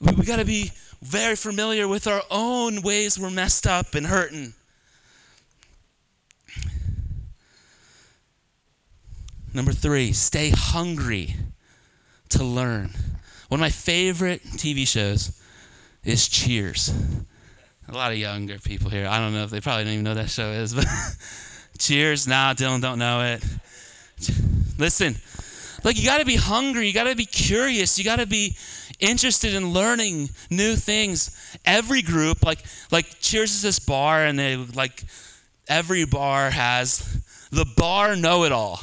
We, 0.00 0.12
we 0.12 0.24
got 0.24 0.38
to 0.38 0.46
be 0.46 0.70
very 1.02 1.36
familiar 1.36 1.86
with 1.86 2.06
our 2.06 2.22
own 2.30 2.80
ways 2.80 3.18
we're 3.18 3.30
messed 3.30 3.66
up 3.66 3.94
and 3.94 4.06
hurting. 4.06 4.54
Number 9.52 9.72
three, 9.72 10.12
stay 10.12 10.50
hungry 10.50 11.34
to 12.30 12.44
learn. 12.44 12.90
One 13.48 13.60
of 13.60 13.62
my 13.62 13.70
favorite 13.70 14.42
TV 14.42 14.86
shows 14.86 15.40
is 16.04 16.28
Cheers. 16.28 16.92
A 17.88 17.92
lot 17.92 18.12
of 18.12 18.18
younger 18.18 18.58
people 18.58 18.90
here. 18.90 19.06
I 19.06 19.18
don't 19.18 19.32
know 19.32 19.44
if 19.44 19.50
they 19.50 19.60
probably 19.60 19.84
don't 19.84 19.94
even 19.94 20.04
know 20.04 20.14
that 20.14 20.30
show 20.30 20.50
is, 20.50 20.74
but 20.74 20.86
Cheers. 21.78 22.26
Nah, 22.26 22.54
Dylan 22.54 22.82
don't 22.82 22.98
know 22.98 23.22
it. 23.22 23.44
Listen, 24.78 25.16
like 25.84 25.98
you 25.98 26.04
got 26.04 26.18
to 26.18 26.26
be 26.26 26.36
hungry. 26.36 26.86
You 26.86 26.92
got 26.92 27.04
to 27.04 27.16
be 27.16 27.24
curious. 27.24 27.98
You 27.98 28.04
got 28.04 28.18
to 28.18 28.26
be 28.26 28.56
interested 29.00 29.54
in 29.54 29.72
learning 29.72 30.28
new 30.50 30.74
things. 30.76 31.58
Every 31.64 32.02
group, 32.02 32.44
like 32.44 32.60
like 32.90 33.20
Cheers 33.20 33.54
is 33.54 33.62
this 33.62 33.78
bar, 33.78 34.24
and 34.24 34.38
they 34.38 34.56
like 34.56 35.04
every 35.68 36.04
bar 36.04 36.50
has 36.50 37.24
the 37.50 37.64
bar 37.76 38.16
know-it-all. 38.16 38.80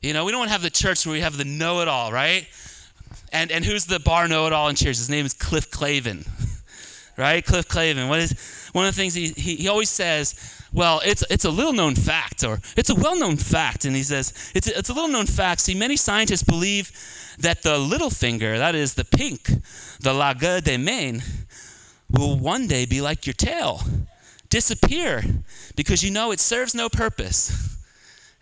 You 0.00 0.12
know, 0.12 0.24
we 0.24 0.32
don't 0.32 0.48
have 0.48 0.62
the 0.62 0.70
church 0.70 1.06
where 1.06 1.12
we 1.14 1.20
have 1.20 1.36
the 1.36 1.44
know-it-all, 1.44 2.12
right? 2.12 2.46
And, 3.34 3.50
and 3.50 3.64
who's 3.64 3.86
the 3.86 3.98
bar 3.98 4.28
know-it-all 4.28 4.68
in 4.68 4.76
Cheers? 4.76 4.98
His 4.98 5.10
name 5.10 5.26
is 5.26 5.34
Cliff 5.34 5.68
Clavin, 5.68 6.24
right? 7.18 7.44
Cliff 7.44 7.66
Clavin. 7.66 8.08
What 8.08 8.20
is 8.20 8.70
one 8.72 8.86
of 8.86 8.94
the 8.94 9.00
things 9.00 9.12
he, 9.12 9.30
he, 9.30 9.56
he 9.56 9.68
always 9.68 9.90
says? 9.90 10.62
Well, 10.72 11.00
it's 11.04 11.24
it's 11.28 11.44
a 11.44 11.50
little 11.50 11.72
known 11.72 11.96
fact, 11.96 12.44
or 12.44 12.60
it's 12.76 12.90
a 12.90 12.94
well 12.94 13.18
known 13.18 13.36
fact, 13.36 13.84
and 13.86 13.96
he 13.96 14.04
says 14.04 14.52
it's 14.54 14.68
a, 14.68 14.78
it's 14.78 14.88
a 14.88 14.92
little 14.92 15.10
known 15.10 15.26
fact. 15.26 15.60
See, 15.60 15.74
many 15.74 15.96
scientists 15.96 16.44
believe 16.44 16.92
that 17.40 17.62
the 17.62 17.76
little 17.76 18.08
finger, 18.08 18.56
that 18.56 18.76
is 18.76 18.94
the 18.94 19.04
pink, 19.04 19.50
the 20.00 20.12
la 20.12 20.32
gueule 20.32 20.60
de 20.60 20.76
main, 20.76 21.20
will 22.08 22.38
one 22.38 22.68
day 22.68 22.86
be 22.86 23.00
like 23.00 23.26
your 23.26 23.34
tail, 23.34 23.82
disappear, 24.48 25.22
because 25.74 26.04
you 26.04 26.12
know 26.12 26.30
it 26.30 26.38
serves 26.38 26.72
no 26.72 26.88
purpose, 26.88 27.78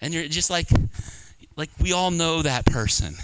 and 0.03 0.13
you're 0.13 0.29
just 0.29 0.51
like 0.51 0.69
like 1.57 1.71
we 1.81 1.93
all 1.93 2.11
know 2.11 2.43
that 2.43 2.67
person. 2.67 3.15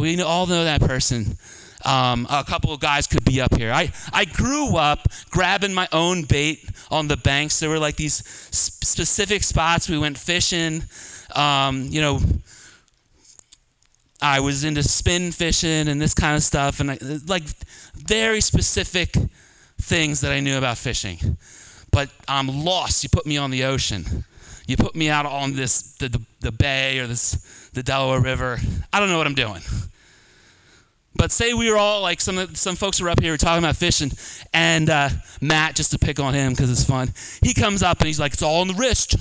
We 0.00 0.20
all 0.22 0.46
know 0.46 0.64
that 0.64 0.80
person. 0.80 1.36
Um, 1.84 2.26
a 2.30 2.42
couple 2.42 2.72
of 2.72 2.80
guys 2.80 3.06
could 3.06 3.22
be 3.22 3.38
up 3.38 3.54
here. 3.54 3.70
I, 3.70 3.92
I 4.14 4.24
grew 4.24 4.76
up 4.76 5.06
grabbing 5.28 5.74
my 5.74 5.88
own 5.92 6.24
bait 6.24 6.64
on 6.90 7.08
the 7.08 7.18
banks. 7.18 7.60
There 7.60 7.68
were 7.68 7.78
like 7.78 7.96
these 7.96 8.14
specific 8.50 9.42
spots 9.42 9.90
we 9.90 9.98
went 9.98 10.16
fishing. 10.16 10.84
Um, 11.36 11.86
you 11.90 12.00
know, 12.00 12.20
I 14.22 14.40
was 14.40 14.64
into 14.64 14.82
spin 14.82 15.32
fishing 15.32 15.86
and 15.88 16.00
this 16.00 16.14
kind 16.14 16.34
of 16.34 16.42
stuff, 16.42 16.80
and 16.80 16.92
I, 16.92 16.98
like 17.26 17.44
very 17.94 18.40
specific 18.40 19.14
things 19.80 20.22
that 20.22 20.32
I 20.32 20.40
knew 20.40 20.56
about 20.56 20.78
fishing. 20.78 21.36
But 21.92 22.10
I'm 22.26 22.64
lost. 22.64 23.02
You 23.02 23.10
put 23.10 23.26
me 23.26 23.36
on 23.36 23.50
the 23.50 23.64
ocean. 23.64 24.24
You 24.66 24.76
put 24.78 24.94
me 24.94 25.10
out 25.10 25.26
on 25.26 25.56
this 25.56 25.94
the, 25.96 26.08
the, 26.08 26.22
the 26.40 26.52
bay 26.52 27.00
or 27.00 27.06
this 27.06 27.70
the 27.74 27.82
Delaware 27.82 28.20
River. 28.20 28.58
I 28.92 28.98
don't 29.00 29.10
know 29.10 29.18
what 29.18 29.26
I'm 29.26 29.34
doing. 29.34 29.60
But 31.14 31.32
say 31.32 31.52
we 31.52 31.70
were 31.70 31.76
all 31.76 32.00
like 32.02 32.20
some 32.20 32.54
some 32.54 32.76
folks 32.76 33.00
were 33.00 33.10
up 33.10 33.20
here 33.20 33.36
talking 33.36 33.62
about 33.62 33.76
fishing, 33.76 34.12
and 34.54 34.88
uh, 34.88 35.10
Matt, 35.40 35.74
just 35.76 35.90
to 35.90 35.98
pick 35.98 36.20
on 36.20 36.34
him 36.34 36.52
because 36.52 36.70
it's 36.70 36.84
fun, 36.84 37.12
he 37.42 37.52
comes 37.52 37.82
up 37.82 37.98
and 37.98 38.06
he's 38.06 38.20
like, 38.20 38.32
"It's 38.32 38.42
all 38.42 38.62
in 38.62 38.68
the 38.68 38.74
wrist. 38.74 39.14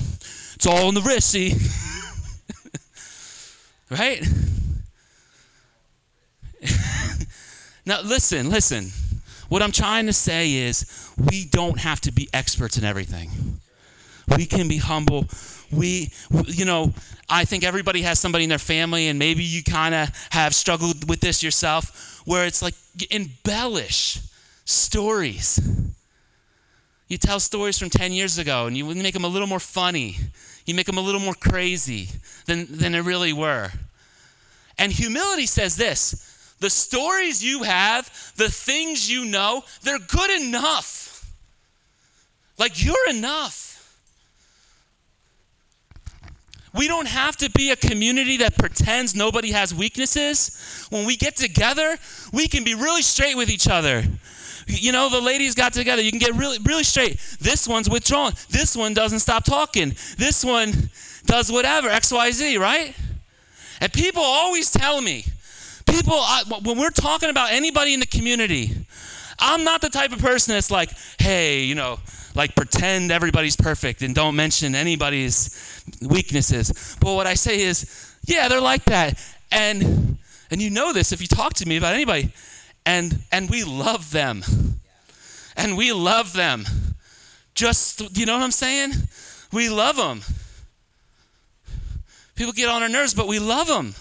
It's 0.56 0.68
all 0.68 0.88
in 0.90 0.96
the 0.96 1.02
wrist. 1.02 1.30
See, 1.30 1.56
right?" 3.90 4.26
now 7.86 8.02
listen, 8.02 8.50
listen. 8.50 8.92
What 9.50 9.64
I'm 9.64 9.72
trying 9.72 10.06
to 10.06 10.14
say 10.14 10.54
is, 10.54 11.12
we 11.18 11.46
don't 11.46 11.80
have 11.80 12.00
to 12.02 12.12
be 12.12 12.30
experts 12.34 12.78
in 12.78 12.84
everything. 12.84 13.60
We 14.38 14.46
can 14.46 14.68
be 14.68 14.78
humble. 14.78 15.26
We, 15.72 16.12
you 16.46 16.66
know, 16.66 16.94
I 17.30 17.46
think 17.46 17.64
everybody 17.64 18.02
has 18.02 18.20
somebody 18.20 18.44
in 18.44 18.50
their 18.50 18.58
family, 18.58 19.08
and 19.08 19.20
maybe 19.20 19.44
you 19.44 19.64
kind 19.64 19.94
of 19.94 20.10
have 20.32 20.56
struggled 20.56 21.08
with 21.08 21.20
this 21.20 21.44
yourself, 21.44 22.22
where 22.26 22.46
it's 22.46 22.62
like 22.62 22.76
embellish 23.12 24.20
stories. 24.66 25.60
You 27.08 27.18
tell 27.18 27.40
stories 27.40 27.78
from 27.78 27.90
10 27.90 28.14
years 28.14 28.38
ago, 28.38 28.68
and 28.68 28.78
you 28.78 28.86
make 28.86 29.14
them 29.14 29.26
a 29.26 29.30
little 29.30 29.48
more 29.48 29.60
funny. 29.60 30.18
You 30.66 30.76
make 30.76 30.86
them 30.86 30.98
a 30.98 31.02
little 31.02 31.22
more 31.22 31.34
crazy 31.34 32.10
than, 32.46 32.68
than 32.70 32.92
they 32.92 33.02
really 33.02 33.34
were. 33.34 33.72
And 34.78 34.92
humility 34.92 35.46
says 35.46 35.76
this 35.76 36.56
the 36.60 36.70
stories 36.70 37.44
you 37.44 37.64
have, 37.64 38.34
the 38.36 38.50
things 38.50 39.10
you 39.10 39.26
know, 39.26 39.64
they're 39.82 40.00
good 40.00 40.42
enough. 40.42 41.26
Like 42.58 42.84
you're 42.84 43.10
enough. 43.10 43.69
We 46.74 46.88
don't 46.88 47.08
have 47.08 47.36
to 47.38 47.50
be 47.50 47.72
a 47.72 47.76
community 47.76 48.38
that 48.38 48.58
pretends 48.58 49.16
nobody 49.16 49.52
has 49.52 49.74
weaknesses. 49.74 50.88
When 50.90 51.06
we 51.06 51.16
get 51.18 51.36
together, 51.36 51.98
we 52.32 52.48
can 52.48 52.64
be 52.64 52.76
really 52.76 53.02
straight 53.02 53.36
with 53.36 53.50
each 53.50 53.68
other. 53.68 54.04
You 54.68 54.92
know, 54.92 55.10
the 55.10 55.20
ladies 55.20 55.56
got 55.56 55.74
together. 55.74 56.02
You 56.02 56.12
can 56.12 56.20
get 56.20 56.36
really, 56.36 56.60
really 56.64 56.84
straight. 56.84 57.20
This 57.40 57.68
one's 57.68 57.90
withdrawn. 57.90 58.34
This 58.50 58.76
one 58.76 58.94
doesn't 58.94 59.20
stop 59.20 59.44
talking. 59.44 59.96
This 60.18 60.46
one 60.46 60.92
does 61.26 61.52
whatever, 61.52 61.90
XYZ, 61.90 62.60
right? 62.60 62.96
And 63.82 63.92
people 63.92 64.22
always 64.22 64.72
tell 64.72 65.02
me, 65.02 65.26
people, 65.88 66.14
I, 66.14 66.44
when 66.64 66.78
we're 66.78 66.92
talking 66.92 67.30
about 67.30 67.52
anybody 67.52 67.96
in 67.96 68.00
the 68.00 68.06
community, 68.06 68.76
I'm 69.40 69.64
not 69.64 69.82
the 69.82 69.90
type 69.90 70.12
of 70.12 70.20
person 70.20 70.54
that's 70.54 70.70
like, 70.70 70.92
hey, 71.18 71.64
you 71.64 71.74
know, 71.74 72.00
like 72.40 72.56
pretend 72.56 73.12
everybody's 73.12 73.58
perfect 73.58 74.02
and 74.02 74.16
don't 74.16 74.34
mention 74.34 74.74
anybody's 74.74 75.84
weaknesses. 76.02 76.96
But 77.02 77.14
what 77.14 77.28
I 77.28 77.34
say 77.34 77.60
is, 77.60 78.16
yeah, 78.24 78.48
they're 78.48 78.62
like 78.62 78.86
that. 78.86 79.22
And 79.52 80.18
and 80.50 80.62
you 80.62 80.70
know 80.70 80.94
this 80.94 81.12
if 81.12 81.20
you 81.20 81.28
talk 81.28 81.54
to 81.56 81.68
me 81.68 81.76
about 81.76 81.96
anybody. 81.96 82.32
And 82.86 83.20
and 83.34 83.50
we 83.50 83.66
love 83.66 84.12
them. 84.12 84.44
And 85.58 85.76
we 85.76 85.92
love 85.92 86.32
them. 86.32 86.64
Just 87.56 88.18
you 88.18 88.26
know 88.26 88.36
what 88.36 88.44
I'm 88.44 88.52
saying? 88.52 88.94
We 89.52 89.68
love 89.68 89.98
them. 89.98 90.22
People 92.36 92.54
get 92.54 92.70
on 92.70 92.82
our 92.82 92.88
nerves, 92.88 93.14
but 93.14 93.28
we 93.28 93.40
love 93.40 93.68
them. 93.68 93.96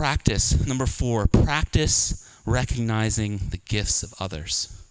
Practice, 0.00 0.66
number 0.66 0.86
four, 0.86 1.26
practice 1.26 2.26
recognizing 2.46 3.36
the 3.50 3.58
gifts 3.58 4.02
of 4.02 4.14
others. 4.18 4.82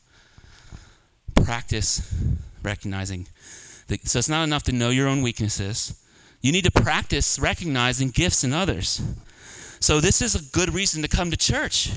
Practice 1.33 2.13
recognizing. 2.61 3.25
The, 3.87 3.97
so 4.03 4.19
it's 4.19 4.29
not 4.29 4.43
enough 4.43 4.61
to 4.65 4.71
know 4.71 4.91
your 4.91 5.07
own 5.07 5.23
weaknesses. 5.23 5.99
You 6.41 6.51
need 6.51 6.63
to 6.65 6.71
practice 6.71 7.39
recognizing 7.39 8.09
gifts 8.09 8.43
in 8.43 8.53
others. 8.53 9.01
So 9.79 9.99
this 9.99 10.21
is 10.21 10.35
a 10.35 10.43
good 10.51 10.75
reason 10.75 11.01
to 11.01 11.07
come 11.07 11.31
to 11.31 11.37
church. 11.37 11.89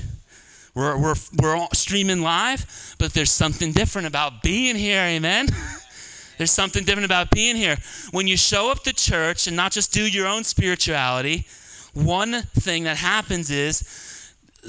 We're, 0.73 0.97
we're, 0.97 1.15
we're 1.39 1.67
streaming 1.73 2.23
live, 2.23 2.95
but 2.97 3.13
there's 3.13 3.29
something 3.29 3.73
different 3.73 4.07
about 4.07 4.41
being 4.41 4.75
here, 4.75 5.03
amen? 5.03 5.49
there's 6.39 6.49
something 6.49 6.83
different 6.83 7.05
about 7.05 7.29
being 7.29 7.57
here. 7.57 7.77
When 8.09 8.25
you 8.25 8.37
show 8.37 8.71
up 8.71 8.81
to 8.85 8.91
church 8.91 9.45
and 9.45 9.55
not 9.55 9.71
just 9.71 9.93
do 9.93 10.01
your 10.01 10.25
own 10.25 10.43
spirituality, 10.43 11.45
one 11.93 12.41
thing 12.41 12.83
that 12.83 12.97
happens 12.97 13.49
is 13.49 13.83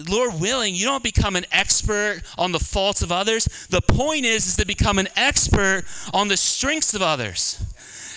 Lord 0.09 0.41
willing, 0.41 0.75
you 0.75 0.87
don't 0.87 1.05
become 1.05 1.37
an 1.37 1.47
expert 1.53 2.23
on 2.37 2.53
the 2.53 2.59
faults 2.59 3.03
of 3.03 3.13
others. 3.13 3.45
The 3.71 3.81
point 3.81 4.25
is, 4.25 4.47
is 4.47 4.57
to 4.57 4.67
become 4.67 4.99
an 4.99 5.09
expert 5.17 5.85
on 6.13 6.29
the 6.29 6.37
strengths 6.37 6.95
of 6.95 7.03
others. 7.03 7.63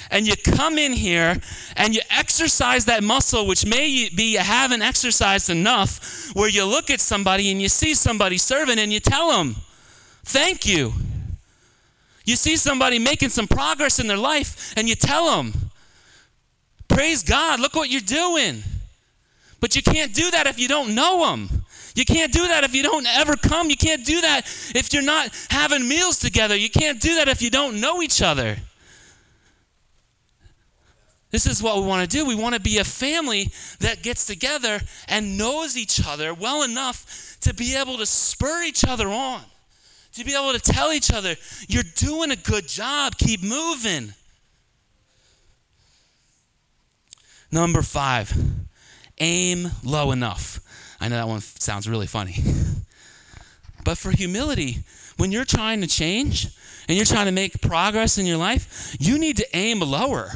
And 0.09 0.25
you 0.25 0.33
come 0.37 0.77
in 0.77 0.93
here 0.93 1.39
and 1.75 1.93
you 1.93 2.01
exercise 2.09 2.85
that 2.85 3.03
muscle, 3.03 3.45
which 3.45 3.65
may 3.65 4.09
be 4.09 4.33
you 4.33 4.39
haven't 4.39 4.81
exercised 4.81 5.49
enough, 5.49 6.31
where 6.33 6.49
you 6.49 6.65
look 6.65 6.89
at 6.89 7.01
somebody 7.01 7.51
and 7.51 7.61
you 7.61 7.69
see 7.69 7.93
somebody 7.93 8.37
serving 8.37 8.79
and 8.79 8.91
you 8.91 8.99
tell 8.99 9.31
them, 9.31 9.55
Thank 10.23 10.65
you. 10.65 10.93
You 12.25 12.35
see 12.35 12.57
somebody 12.57 12.99
making 12.99 13.29
some 13.29 13.47
progress 13.47 13.99
in 13.99 14.07
their 14.07 14.17
life 14.17 14.73
and 14.75 14.89
you 14.89 14.95
tell 14.95 15.37
them, 15.37 15.53
Praise 16.87 17.23
God, 17.23 17.59
look 17.59 17.75
what 17.75 17.89
you're 17.89 18.01
doing. 18.01 18.63
But 19.59 19.75
you 19.75 19.81
can't 19.81 20.13
do 20.13 20.29
that 20.31 20.47
if 20.47 20.59
you 20.59 20.67
don't 20.67 20.93
know 20.93 21.29
them. 21.29 21.65
You 21.95 22.05
can't 22.05 22.31
do 22.31 22.47
that 22.47 22.63
if 22.63 22.75
you 22.75 22.83
don't 22.83 23.07
ever 23.07 23.35
come. 23.35 23.69
You 23.69 23.75
can't 23.75 24.05
do 24.05 24.21
that 24.21 24.45
if 24.75 24.93
you're 24.93 25.01
not 25.01 25.31
having 25.49 25.87
meals 25.87 26.19
together. 26.19 26.55
You 26.55 26.69
can't 26.69 27.01
do 27.01 27.15
that 27.15 27.27
if 27.27 27.41
you 27.41 27.49
don't 27.49 27.81
know 27.81 28.03
each 28.03 28.21
other. 28.21 28.57
This 31.31 31.45
is 31.47 31.61
what 31.61 31.77
we 31.77 31.87
want 31.87 32.09
to 32.09 32.17
do. 32.17 32.25
We 32.25 32.35
want 32.35 32.55
to 32.55 32.61
be 32.61 32.77
a 32.77 32.83
family 32.83 33.51
that 33.79 34.03
gets 34.03 34.25
together 34.25 34.79
and 35.07 35.37
knows 35.37 35.75
each 35.75 36.05
other 36.05 36.33
well 36.33 36.63
enough 36.63 37.37
to 37.41 37.53
be 37.53 37.75
able 37.75 37.97
to 37.97 38.05
spur 38.05 38.63
each 38.63 38.85
other 38.85 39.09
on, 39.09 39.41
to 40.13 40.23
be 40.23 40.33
able 40.33 40.53
to 40.53 40.59
tell 40.59 40.91
each 40.91 41.11
other, 41.11 41.35
You're 41.67 41.83
doing 41.95 42.31
a 42.31 42.35
good 42.35 42.67
job, 42.67 43.17
keep 43.17 43.43
moving. 43.43 44.13
Number 47.51 47.81
five 47.81 48.33
aim 49.19 49.71
low 49.83 50.11
enough. 50.11 50.59
I 50.99 51.09
know 51.09 51.15
that 51.15 51.27
one 51.27 51.41
sounds 51.41 51.87
really 51.87 52.07
funny. 52.07 52.35
but 53.83 53.97
for 53.97 54.11
humility, 54.11 54.79
when 55.17 55.31
you're 55.31 55.45
trying 55.45 55.81
to 55.81 55.87
change 55.87 56.47
and 56.87 56.95
you're 56.95 57.05
trying 57.05 57.25
to 57.25 57.31
make 57.31 57.61
progress 57.61 58.17
in 58.17 58.25
your 58.25 58.37
life, 58.37 58.95
you 58.99 59.17
need 59.17 59.37
to 59.37 59.45
aim 59.55 59.79
lower. 59.79 60.31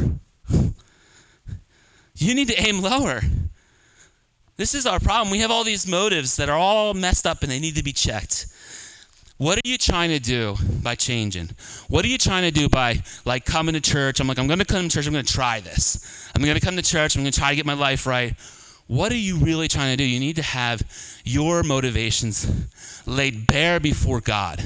You 2.16 2.36
need 2.36 2.50
to 2.50 2.62
aim 2.62 2.82
lower. 2.82 3.22
This 4.58 4.76
is 4.76 4.86
our 4.86 5.00
problem. 5.00 5.32
We 5.32 5.40
have 5.40 5.50
all 5.50 5.64
these 5.64 5.88
motives 5.88 6.36
that 6.36 6.50
are 6.50 6.58
all 6.58 6.94
messed 6.94 7.26
up 7.26 7.42
and 7.42 7.52
they 7.52 7.60
need 7.60 7.76
to 7.78 7.84
be 7.84 7.94
checked. 7.94 8.46
What 9.38 9.58
are 9.58 9.68
you 9.68 9.80
trying 9.80 10.12
to 10.12 10.20
do 10.20 10.56
by 10.84 10.94
changing? 10.94 11.50
What 11.88 12.06
are 12.06 12.08
you 12.08 12.20
trying 12.20 12.44
to 12.44 12.52
do 12.52 12.70
by 12.70 13.02
like 13.26 13.44
coming 13.44 13.74
to 13.74 13.82
church? 13.82 14.20
I'm 14.20 14.28
like, 14.28 14.38
I'm 14.38 14.46
going 14.46 14.60
to 14.60 14.66
come 14.66 14.88
to 14.88 14.90
church. 14.90 15.08
I'm 15.08 15.14
going 15.14 15.26
to 15.26 15.34
try 15.34 15.62
this. 15.62 16.30
I'm 16.36 16.44
going 16.44 16.54
to 16.54 16.64
come 16.64 16.76
to 16.76 16.84
church. 16.84 17.16
I'm 17.16 17.24
going 17.24 17.32
to 17.32 17.40
try 17.40 17.50
to 17.50 17.56
get 17.56 17.66
my 17.66 17.74
life 17.74 18.06
right 18.06 18.36
what 18.92 19.10
are 19.14 19.16
you 19.16 19.38
really 19.38 19.70
trying 19.70 19.96
to 19.96 19.96
do? 19.96 20.04
You 20.04 20.20
need 20.20 20.36
to 20.36 20.42
have 20.42 20.84
your 21.24 21.64
motivations 21.64 22.46
laid 23.08 23.48
bare 23.48 23.80
before 23.80 24.20
God. 24.20 24.62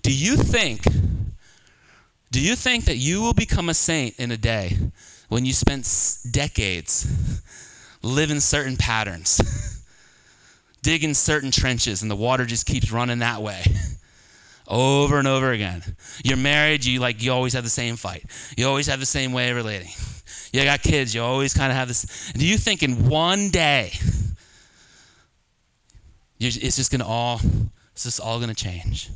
Do 0.00 0.10
you 0.10 0.38
think 0.38 0.84
do 2.30 2.40
you 2.40 2.56
think 2.56 2.86
that 2.86 2.96
you 2.96 3.20
will 3.20 3.34
become 3.34 3.68
a 3.68 3.74
saint 3.74 4.14
in 4.18 4.30
a 4.30 4.38
day 4.38 4.78
when 5.28 5.44
you 5.44 5.52
spent 5.52 5.84
decades 6.30 7.42
living 8.02 8.40
certain 8.40 8.78
patterns, 8.78 9.84
digging 10.82 11.12
certain 11.12 11.50
trenches 11.50 12.00
and 12.00 12.10
the 12.10 12.16
water 12.16 12.46
just 12.46 12.64
keeps 12.64 12.90
running 12.90 13.18
that 13.18 13.42
way? 13.42 13.62
over 14.68 15.18
and 15.18 15.28
over 15.28 15.52
again. 15.52 15.82
You're 16.24 16.38
married, 16.38 16.86
you 16.86 16.98
like 16.98 17.22
you 17.22 17.30
always 17.30 17.52
have 17.52 17.64
the 17.64 17.68
same 17.68 17.96
fight. 17.96 18.24
You 18.56 18.66
always 18.66 18.86
have 18.86 19.00
the 19.00 19.06
same 19.06 19.34
way 19.34 19.50
of 19.50 19.56
relating 19.56 19.90
you 20.52 20.64
got 20.64 20.82
kids, 20.82 21.14
you 21.14 21.22
always 21.22 21.54
kind 21.54 21.70
of 21.70 21.76
have 21.76 21.88
this. 21.88 22.32
Do 22.32 22.46
you 22.46 22.56
think 22.56 22.82
in 22.82 23.08
one 23.08 23.50
day, 23.50 23.92
it's 26.38 26.76
just 26.76 26.90
going 26.90 27.00
to 27.00 27.06
all, 27.06 27.40
it's 27.92 28.04
just 28.04 28.20
all 28.20 28.38
going 28.38 28.48
to 28.48 28.54
change? 28.54 29.10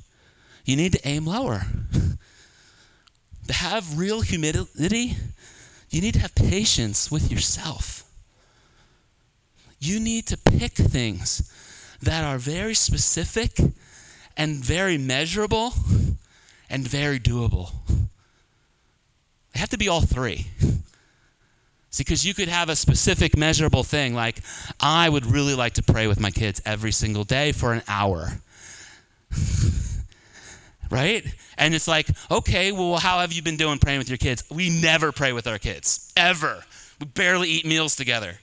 You 0.65 0.77
need 0.77 0.93
to 0.93 1.09
aim 1.09 1.27
lower. 1.27 1.63
to 3.47 3.53
have 3.53 3.99
real 3.99 4.21
humility, 4.21 5.17
you 5.91 6.01
need 6.01 6.15
to 6.15 6.21
have 6.21 6.35
patience 6.35 7.11
with 7.11 7.31
yourself. 7.31 8.05
You 9.81 10.01
need 10.01 10.27
to 10.29 10.37
pick 10.37 10.73
things 10.73 11.51
that 12.01 12.25
are 12.25 12.39
very 12.39 12.75
specific 12.75 13.59
and 14.37 14.57
very 14.57 14.99
measurable 14.99 15.75
and 16.71 16.87
very 16.87 17.21
doable. 17.21 17.73
They 19.53 19.61
have 19.61 19.69
to 19.71 19.79
be 19.79 19.89
all 19.89 20.01
three. 20.01 20.47
See, 21.95 22.03
because 22.03 22.27
you 22.27 22.35
could 22.35 22.49
have 22.49 22.69
a 22.71 22.75
specific 22.75 23.37
measurable 23.37 23.85
thing 23.85 24.17
like, 24.17 24.41
I 24.81 25.09
would 25.09 25.27
really 25.27 25.55
like 25.55 25.75
to 25.75 25.83
pray 25.85 26.09
with 26.09 26.19
my 26.19 26.33
kids 26.33 26.61
every 26.67 26.91
single 26.91 27.23
day 27.23 27.53
for 27.53 27.73
an 27.73 27.83
hour. 27.87 28.33
right? 30.91 31.25
And 31.57 31.73
it's 31.73 31.87
like, 31.87 32.09
okay, 32.33 32.73
well, 32.73 32.97
how 32.97 33.21
have 33.21 33.33
you 33.33 33.43
been 33.43 33.57
doing 33.57 33.79
praying 33.79 34.01
with 34.01 34.09
your 34.09 34.19
kids? 34.19 34.43
We 34.51 34.71
never 34.71 35.13
pray 35.13 35.33
with 35.33 35.47
our 35.47 35.57
kids, 35.57 36.13
ever. 36.17 36.65
We 36.99 37.07
barely 37.07 37.49
eat 37.49 37.65
meals 37.65 37.95
together. 37.95 38.41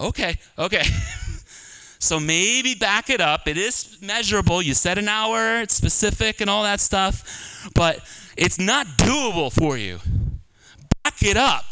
Okay, 0.00 0.36
okay. 0.58 0.82
so 2.00 2.18
maybe 2.18 2.74
back 2.74 3.08
it 3.08 3.20
up. 3.20 3.46
It 3.46 3.56
is 3.56 3.98
measurable. 4.02 4.60
You 4.60 4.74
said 4.74 4.98
an 4.98 5.08
hour, 5.08 5.60
it's 5.60 5.74
specific 5.74 6.40
and 6.40 6.50
all 6.50 6.64
that 6.64 6.80
stuff, 6.80 7.70
but 7.72 8.00
it's 8.36 8.58
not 8.58 8.88
doable 8.98 9.52
for 9.52 9.78
you. 9.78 10.00
Back 11.04 11.22
it 11.22 11.36
up. 11.36 11.66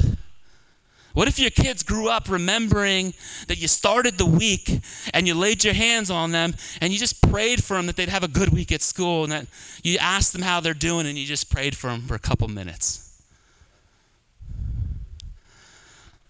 What 1.14 1.28
if 1.28 1.38
your 1.38 1.50
kids 1.50 1.82
grew 1.82 2.08
up 2.08 2.28
remembering 2.28 3.12
that 3.48 3.58
you 3.58 3.68
started 3.68 4.16
the 4.16 4.26
week 4.26 4.80
and 5.12 5.26
you 5.26 5.34
laid 5.34 5.62
your 5.62 5.74
hands 5.74 6.10
on 6.10 6.32
them 6.32 6.54
and 6.80 6.92
you 6.92 6.98
just 6.98 7.20
prayed 7.22 7.62
for 7.62 7.76
them 7.76 7.86
that 7.86 7.96
they'd 7.96 8.08
have 8.08 8.24
a 8.24 8.28
good 8.28 8.48
week 8.48 8.72
at 8.72 8.80
school 8.80 9.24
and 9.24 9.32
that 9.32 9.46
you 9.82 9.98
asked 9.98 10.32
them 10.32 10.42
how 10.42 10.60
they're 10.60 10.72
doing 10.72 11.06
and 11.06 11.18
you 11.18 11.26
just 11.26 11.50
prayed 11.50 11.76
for 11.76 11.88
them 11.88 12.02
for 12.02 12.14
a 12.14 12.18
couple 12.18 12.48
minutes? 12.48 13.22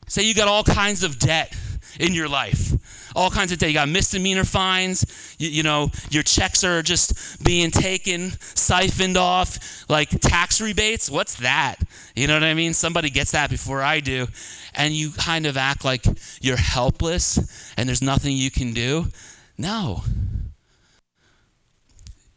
Say 0.09 0.23
you 0.25 0.35
got 0.35 0.49
all 0.49 0.65
kinds 0.65 1.03
of 1.03 1.19
debt 1.19 1.57
in 2.01 2.13
your 2.13 2.29
life 2.29 3.02
all 3.15 3.31
kinds 3.31 3.53
of 3.53 3.59
things. 3.59 3.73
You 3.73 3.79
got 3.79 3.89
misdemeanor 3.89 4.45
fines. 4.45 5.37
You, 5.39 5.49
you, 5.49 5.63
know, 5.63 5.91
your 6.11 6.23
checks 6.23 6.65
are 6.65 6.83
just 6.83 7.43
being 7.45 7.71
taken, 7.71 8.33
siphoned 8.55 9.17
off, 9.17 9.89
like 9.89 10.09
tax 10.21 10.61
rebates. 10.61 11.11
What's 11.11 11.37
that? 11.37 11.77
You 12.15 12.27
know 12.27 12.35
what 12.35 12.45
I 12.45 12.55
mean? 12.55 12.75
Somebody 12.75 13.11
gets 13.11 13.33
that 13.33 13.51
before 13.51 13.83
I 13.83 14.01
do. 14.01 14.27
And 14.75 14.95
you 14.95 15.11
kind 15.13 15.47
of 15.47 15.57
act 15.57 15.85
like 15.85 16.05
you're 16.41 16.57
helpless 16.57 17.73
and 17.77 17.89
there's 17.89 18.03
nothing 18.03 18.37
you 18.37 18.51
can 18.51 18.73
do. 18.73 19.07
No. 19.59 20.03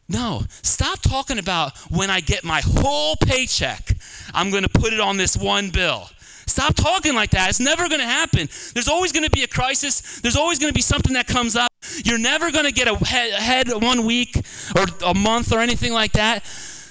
No, 0.07 0.43
stop 0.61 1.01
talking 1.01 1.39
about 1.39 1.75
when 1.89 2.11
I 2.11 2.19
get 2.19 2.43
my 2.43 2.61
whole 2.63 3.15
paycheck, 3.15 3.95
I'm 4.33 4.51
going 4.51 4.63
to 4.63 4.69
put 4.69 4.93
it 4.93 4.99
on 4.99 5.17
this 5.17 5.35
one 5.35 5.71
bill. 5.71 6.07
Stop 6.47 6.75
talking 6.75 7.15
like 7.15 7.31
that. 7.31 7.49
It's 7.49 7.59
never 7.59 7.87
going 7.89 8.01
to 8.01 8.05
happen. 8.05 8.47
There's 8.73 8.87
always 8.87 9.11
going 9.11 9.25
to 9.25 9.31
be 9.31 9.43
a 9.43 9.47
crisis. 9.47 10.21
There's 10.21 10.35
always 10.35 10.59
going 10.59 10.71
to 10.71 10.75
be 10.75 10.81
something 10.81 11.13
that 11.13 11.27
comes 11.27 11.55
up. 11.55 11.71
You're 12.03 12.19
never 12.19 12.51
going 12.51 12.65
to 12.65 12.71
get 12.71 12.87
ahead 12.87 13.69
one 13.69 14.05
week 14.05 14.37
or 14.75 14.85
a 15.05 15.13
month 15.13 15.51
or 15.51 15.59
anything 15.59 15.93
like 15.93 16.13
that. 16.13 16.43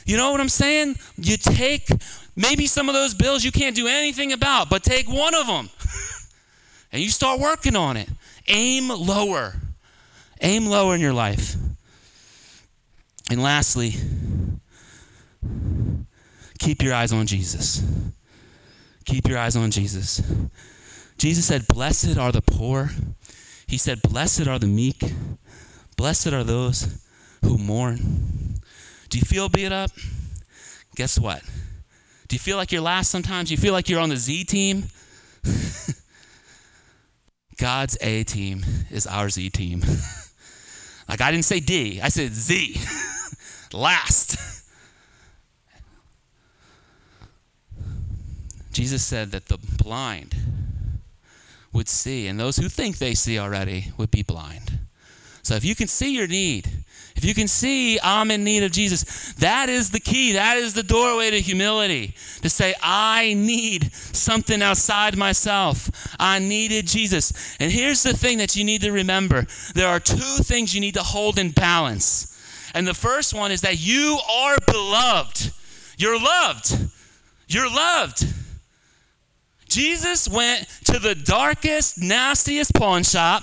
You 0.07 0.17
know 0.17 0.33
what 0.33 0.40
I'm 0.40 0.49
saying? 0.49 0.97
You 1.17 1.37
take 1.37 1.88
maybe 2.37 2.67
some 2.67 2.88
of 2.88 2.95
those 2.95 3.14
bills 3.14 3.45
you 3.45 3.53
can't 3.53 3.75
do 3.75 3.87
anything 3.87 4.33
about, 4.33 4.69
but 4.69 4.83
take 4.83 5.09
one 5.09 5.35
of 5.35 5.47
them 5.47 5.71
and 6.93 7.03
you 7.03 7.09
start 7.09 7.40
working 7.40 7.77
on 7.77 7.97
it. 7.97 8.09
Aim 8.49 8.88
lower. 8.88 9.55
Aim 10.40 10.67
lower 10.67 10.95
in 10.95 11.01
your 11.01 11.14
life. 11.14 11.55
And 13.31 13.43
lastly, 13.43 13.95
keep 16.59 16.83
your 16.83 16.93
eyes 16.93 17.12
on 17.12 17.27
Jesus. 17.27 17.83
Keep 19.05 19.29
your 19.29 19.38
eyes 19.38 19.57
on 19.57 19.71
Jesus. 19.71 20.23
Jesus 21.19 21.47
said, 21.47 21.69
Blessed 21.69 22.17
are 22.17 22.33
the 22.33 22.43
poor. 22.43 22.90
He 23.67 23.79
said, 23.79 24.03
Blessed 24.03 24.47
are 24.47 24.59
the 24.59 24.67
meek. 24.67 25.03
Blessed 25.97 26.33
are 26.33 26.45
those 26.45 27.05
who 27.43 27.59
mourn. 27.59 28.61
Do 29.09 29.19
you 29.19 29.25
feel 29.25 29.49
beat 29.49 29.73
up? 29.73 29.90
Guess 30.97 31.19
what? 31.19 31.43
Do 32.29 32.35
you 32.35 32.40
feel 32.40 32.57
like 32.57 32.73
you're 32.73 32.83
last 32.83 33.11
sometimes? 33.11 33.49
Do 33.49 33.55
you 33.55 33.61
feel 33.61 33.73
like 33.73 33.88
you're 33.88 34.01
on 34.01 34.09
the 34.09 34.17
Z 34.17 34.45
team? 34.45 34.85
God's 37.59 37.97
A 38.01 38.25
team 38.25 38.64
is 38.90 39.07
our 39.07 39.29
Z 39.29 39.51
team. 39.51 39.81
like 41.09 41.21
I 41.21 41.31
didn't 41.31 41.45
say 41.45 41.61
D, 41.61 42.01
I 42.01 42.09
said 42.09 42.33
Z. 42.33 42.81
last. 43.75 44.38
Jesus 48.74 49.04
said 49.04 49.30
that 49.30 49.46
the 49.46 49.56
blind 49.82 50.34
would 51.72 51.88
see, 51.88 52.26
and 52.26 52.38
those 52.38 52.56
who 52.56 52.68
think 52.68 52.98
they 52.98 53.14
see 53.14 53.38
already 53.38 53.92
would 53.96 54.10
be 54.10 54.22
blind. 54.22 54.80
So 55.42 55.54
if 55.54 55.64
you 55.64 55.74
can 55.74 55.87
see 55.87 56.14
your 56.14 56.26
need, 56.26 56.68
if 57.14 57.24
you 57.24 57.34
can 57.34 57.46
see 57.46 58.00
I'm 58.02 58.32
in 58.32 58.42
need 58.42 58.64
of 58.64 58.72
Jesus, 58.72 59.32
that 59.34 59.68
is 59.68 59.90
the 59.90 60.00
key. 60.00 60.32
That 60.32 60.56
is 60.56 60.74
the 60.74 60.82
doorway 60.82 61.30
to 61.30 61.40
humility. 61.40 62.14
To 62.42 62.50
say, 62.50 62.74
I 62.82 63.34
need 63.34 63.92
something 63.94 64.60
outside 64.60 65.16
myself. 65.16 66.16
I 66.18 66.40
needed 66.40 66.88
Jesus. 66.88 67.56
And 67.60 67.70
here's 67.70 68.02
the 68.02 68.16
thing 68.16 68.38
that 68.38 68.56
you 68.56 68.64
need 68.64 68.80
to 68.82 68.90
remember 68.90 69.46
there 69.74 69.88
are 69.88 70.00
two 70.00 70.42
things 70.42 70.74
you 70.74 70.80
need 70.80 70.94
to 70.94 71.02
hold 71.02 71.38
in 71.38 71.52
balance. 71.52 72.30
And 72.74 72.88
the 72.88 72.94
first 72.94 73.34
one 73.34 73.52
is 73.52 73.60
that 73.60 73.78
you 73.78 74.18
are 74.28 74.56
beloved. 74.66 75.52
You're 75.96 76.20
loved. 76.20 76.76
You're 77.46 77.70
loved. 77.70 78.26
Jesus 79.74 80.28
went 80.28 80.68
to 80.84 81.00
the 81.00 81.16
darkest, 81.16 82.00
nastiest 82.00 82.72
pawn 82.74 83.02
shop, 83.02 83.42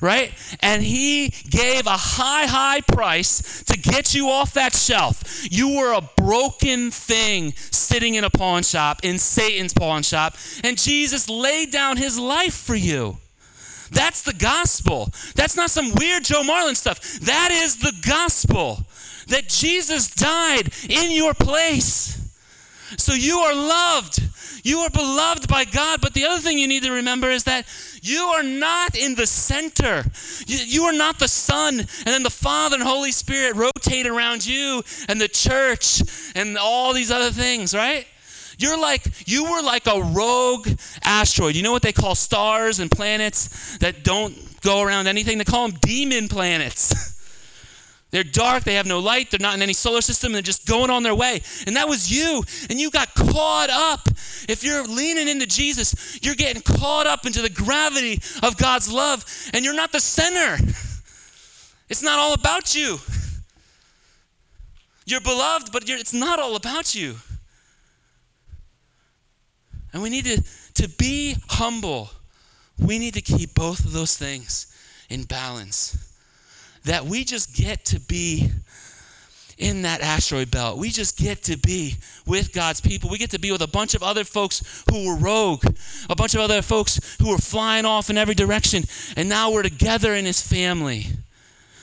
right? 0.00 0.32
And 0.60 0.82
he 0.82 1.30
gave 1.50 1.86
a 1.86 1.96
high, 1.96 2.46
high 2.46 2.80
price 2.80 3.64
to 3.64 3.76
get 3.76 4.14
you 4.14 4.28
off 4.28 4.54
that 4.54 4.74
shelf. 4.74 5.44
You 5.50 5.76
were 5.76 5.92
a 5.92 6.08
broken 6.16 6.92
thing 6.92 7.52
sitting 7.56 8.14
in 8.14 8.22
a 8.22 8.30
pawn 8.30 8.62
shop, 8.62 9.00
in 9.02 9.18
Satan's 9.18 9.74
pawn 9.74 10.04
shop, 10.04 10.36
and 10.62 10.78
Jesus 10.78 11.28
laid 11.28 11.72
down 11.72 11.96
his 11.96 12.18
life 12.18 12.54
for 12.54 12.76
you. 12.76 13.18
That's 13.90 14.22
the 14.22 14.32
gospel. 14.32 15.10
That's 15.34 15.56
not 15.56 15.70
some 15.70 15.92
weird 15.94 16.24
Joe 16.24 16.44
Marlin 16.44 16.76
stuff. 16.76 17.00
That 17.20 17.50
is 17.50 17.78
the 17.78 17.92
gospel. 18.06 18.86
That 19.28 19.48
Jesus 19.48 20.08
died 20.14 20.70
in 20.88 21.10
your 21.10 21.34
place. 21.34 22.20
So 22.96 23.12
you 23.12 23.38
are 23.38 23.54
loved. 23.54 24.20
You 24.64 24.78
are 24.80 24.90
beloved 24.90 25.46
by 25.46 25.64
God. 25.64 26.00
But 26.00 26.14
the 26.14 26.24
other 26.24 26.40
thing 26.40 26.58
you 26.58 26.66
need 26.66 26.82
to 26.82 26.90
remember 26.90 27.30
is 27.30 27.44
that 27.44 27.66
you 28.02 28.22
are 28.34 28.42
not 28.42 28.96
in 28.96 29.14
the 29.14 29.26
center. 29.26 30.04
You, 30.46 30.56
you, 30.56 30.82
are 30.84 30.92
not 30.92 31.18
the 31.18 31.28
Son, 31.28 31.78
and 31.78 32.06
then 32.06 32.22
the 32.22 32.30
Father 32.30 32.76
and 32.76 32.82
Holy 32.82 33.12
Spirit 33.12 33.56
rotate 33.56 34.06
around 34.06 34.44
you 34.44 34.82
and 35.06 35.20
the 35.20 35.28
church 35.28 36.02
and 36.34 36.56
all 36.56 36.94
these 36.94 37.10
other 37.10 37.30
things, 37.30 37.74
right? 37.74 38.06
You're 38.56 38.80
like, 38.80 39.04
you 39.28 39.44
were 39.44 39.62
like 39.62 39.86
a 39.86 40.00
rogue 40.00 40.68
asteroid. 41.02 41.56
You 41.56 41.62
know 41.62 41.72
what 41.72 41.82
they 41.82 41.92
call 41.92 42.14
stars 42.14 42.80
and 42.80 42.90
planets 42.90 43.78
that 43.78 44.02
don't 44.02 44.34
go 44.62 44.80
around 44.80 45.08
anything? 45.08 45.38
They 45.38 45.44
call 45.44 45.68
them 45.68 45.78
demon 45.80 46.28
planets. 46.28 47.12
They're 48.14 48.22
dark, 48.22 48.62
they 48.62 48.74
have 48.74 48.86
no 48.86 49.00
light, 49.00 49.32
they're 49.32 49.40
not 49.40 49.56
in 49.56 49.62
any 49.62 49.72
solar 49.72 50.00
system, 50.00 50.32
they're 50.32 50.40
just 50.40 50.68
going 50.68 50.88
on 50.88 51.02
their 51.02 51.16
way. 51.16 51.42
And 51.66 51.74
that 51.74 51.88
was 51.88 52.16
you. 52.16 52.44
And 52.70 52.78
you 52.78 52.88
got 52.88 53.12
caught 53.12 53.70
up. 53.70 54.08
If 54.48 54.62
you're 54.62 54.84
leaning 54.84 55.26
into 55.26 55.48
Jesus, 55.48 56.20
you're 56.22 56.36
getting 56.36 56.62
caught 56.62 57.08
up 57.08 57.26
into 57.26 57.42
the 57.42 57.50
gravity 57.50 58.20
of 58.44 58.56
God's 58.56 58.88
love, 58.88 59.24
and 59.52 59.64
you're 59.64 59.74
not 59.74 59.90
the 59.90 59.98
center. 59.98 60.64
It's 61.88 62.04
not 62.04 62.20
all 62.20 62.34
about 62.34 62.76
you. 62.76 62.98
You're 65.06 65.20
beloved, 65.20 65.72
but 65.72 65.88
you're, 65.88 65.98
it's 65.98 66.14
not 66.14 66.38
all 66.38 66.54
about 66.54 66.94
you. 66.94 67.16
And 69.92 70.00
we 70.04 70.08
need 70.08 70.26
to, 70.26 70.44
to 70.74 70.88
be 70.88 71.34
humble. 71.48 72.10
We 72.78 73.00
need 73.00 73.14
to 73.14 73.22
keep 73.22 73.54
both 73.54 73.84
of 73.84 73.90
those 73.90 74.16
things 74.16 74.72
in 75.10 75.24
balance 75.24 76.03
that 76.84 77.04
we 77.04 77.24
just 77.24 77.54
get 77.54 77.84
to 77.86 78.00
be 78.00 78.50
in 79.58 79.82
that 79.82 80.00
asteroid 80.00 80.50
belt. 80.50 80.78
We 80.78 80.90
just 80.90 81.16
get 81.16 81.44
to 81.44 81.56
be 81.56 81.96
with 82.26 82.52
God's 82.52 82.80
people. 82.80 83.10
We 83.10 83.18
get 83.18 83.30
to 83.30 83.38
be 83.38 83.52
with 83.52 83.62
a 83.62 83.68
bunch 83.68 83.94
of 83.94 84.02
other 84.02 84.24
folks 84.24 84.84
who 84.90 85.06
were 85.06 85.16
rogue, 85.16 85.64
a 86.10 86.16
bunch 86.16 86.34
of 86.34 86.40
other 86.40 86.62
folks 86.62 87.16
who 87.20 87.30
were 87.30 87.38
flying 87.38 87.84
off 87.84 88.10
in 88.10 88.18
every 88.18 88.34
direction, 88.34 88.84
and 89.16 89.28
now 89.28 89.50
we're 89.50 89.62
together 89.62 90.14
in 90.14 90.24
His 90.24 90.40
family. 90.40 91.06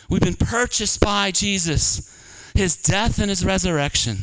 We've 0.09 0.21
been 0.21 0.35
purchased 0.35 0.99
by 0.99 1.31
Jesus, 1.31 2.51
His 2.53 2.75
death 2.75 3.19
and 3.19 3.29
His 3.29 3.45
resurrection. 3.45 4.17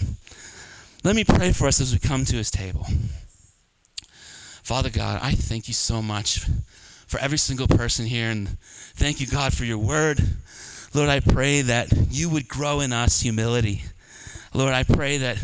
Let 1.05 1.17
me 1.17 1.25
pray 1.25 1.53
for 1.53 1.67
us 1.67 1.81
as 1.81 1.93
we 1.93 1.99
come 1.99 2.25
to 2.27 2.37
His 2.37 2.51
table. 2.51 2.87
Father 4.63 4.91
God, 4.91 5.21
I 5.23 5.33
thank 5.33 5.67
you 5.67 5.75
so 5.75 6.03
much 6.03 6.45
for 7.07 7.19
every 7.21 7.39
single 7.39 7.67
person 7.67 8.05
here, 8.05 8.29
and 8.29 8.59
thank 8.95 9.19
you, 9.19 9.27
God, 9.27 9.55
for 9.55 9.65
your 9.65 9.79
word. 9.79 10.21
Lord, 10.95 11.09
I 11.09 11.21
pray 11.21 11.63
that 11.63 11.89
you 12.11 12.31
would 12.31 12.49
grow 12.49 12.81
in 12.81 12.93
us 12.93 13.21
humility. 13.21 13.83
Lord, 14.55 14.73
I 14.73 14.83
pray 14.85 15.19
that 15.19 15.39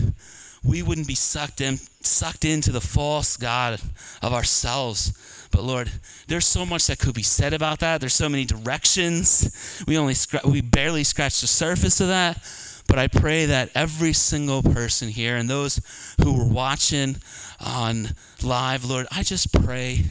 we 0.65 0.83
wouldn't 0.83 1.07
be 1.07 1.15
sucked 1.15 1.61
in, 1.61 1.77
sucked 2.01 2.45
into 2.45 2.73
the 2.73 2.81
false 2.81 3.37
God 3.37 3.81
of 4.23 4.33
ourselves, 4.33 5.49
But 5.55 5.63
Lord, 5.63 5.89
there's 6.27 6.47
so 6.47 6.67
much 6.67 6.89
that 6.89 6.99
could 6.99 7.15
be 7.15 7.23
said 7.23 7.53
about 7.55 7.79
that. 7.79 8.01
There's 8.01 8.13
so 8.13 8.29
many 8.29 8.45
directions. 8.45 9.85
We 9.87 9.97
only 9.97 10.17
we 10.45 10.63
barely 10.63 11.05
scratched 11.05 11.43
the 11.43 11.47
surface 11.47 12.01
of 12.01 12.09
that. 12.09 12.43
But 12.89 12.99
I 12.99 13.07
pray 13.07 13.47
that 13.47 13.71
every 13.73 14.15
single 14.15 14.65
person 14.65 15.09
here 15.09 15.37
and 15.37 15.49
those 15.49 15.81
who 16.21 16.37
were 16.37 16.53
watching 16.53 17.17
on 17.61 18.09
live, 18.43 18.85
Lord, 18.85 19.07
I 19.13 19.23
just 19.23 19.53
pray, 19.53 20.03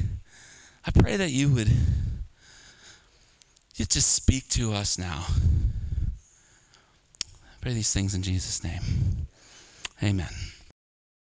I 0.88 0.92
pray 0.92 1.18
that 1.18 1.32
you 1.32 1.50
would 1.50 1.70
you 3.76 3.86
just 3.86 4.14
speak 4.14 4.48
to 4.50 4.74
us 4.74 4.98
now. 4.98 5.26
Pray 7.62 7.74
these 7.74 7.94
things 7.94 8.14
in 8.14 8.22
Jesus' 8.22 8.64
name. 8.64 8.82
Amen. 10.04 10.28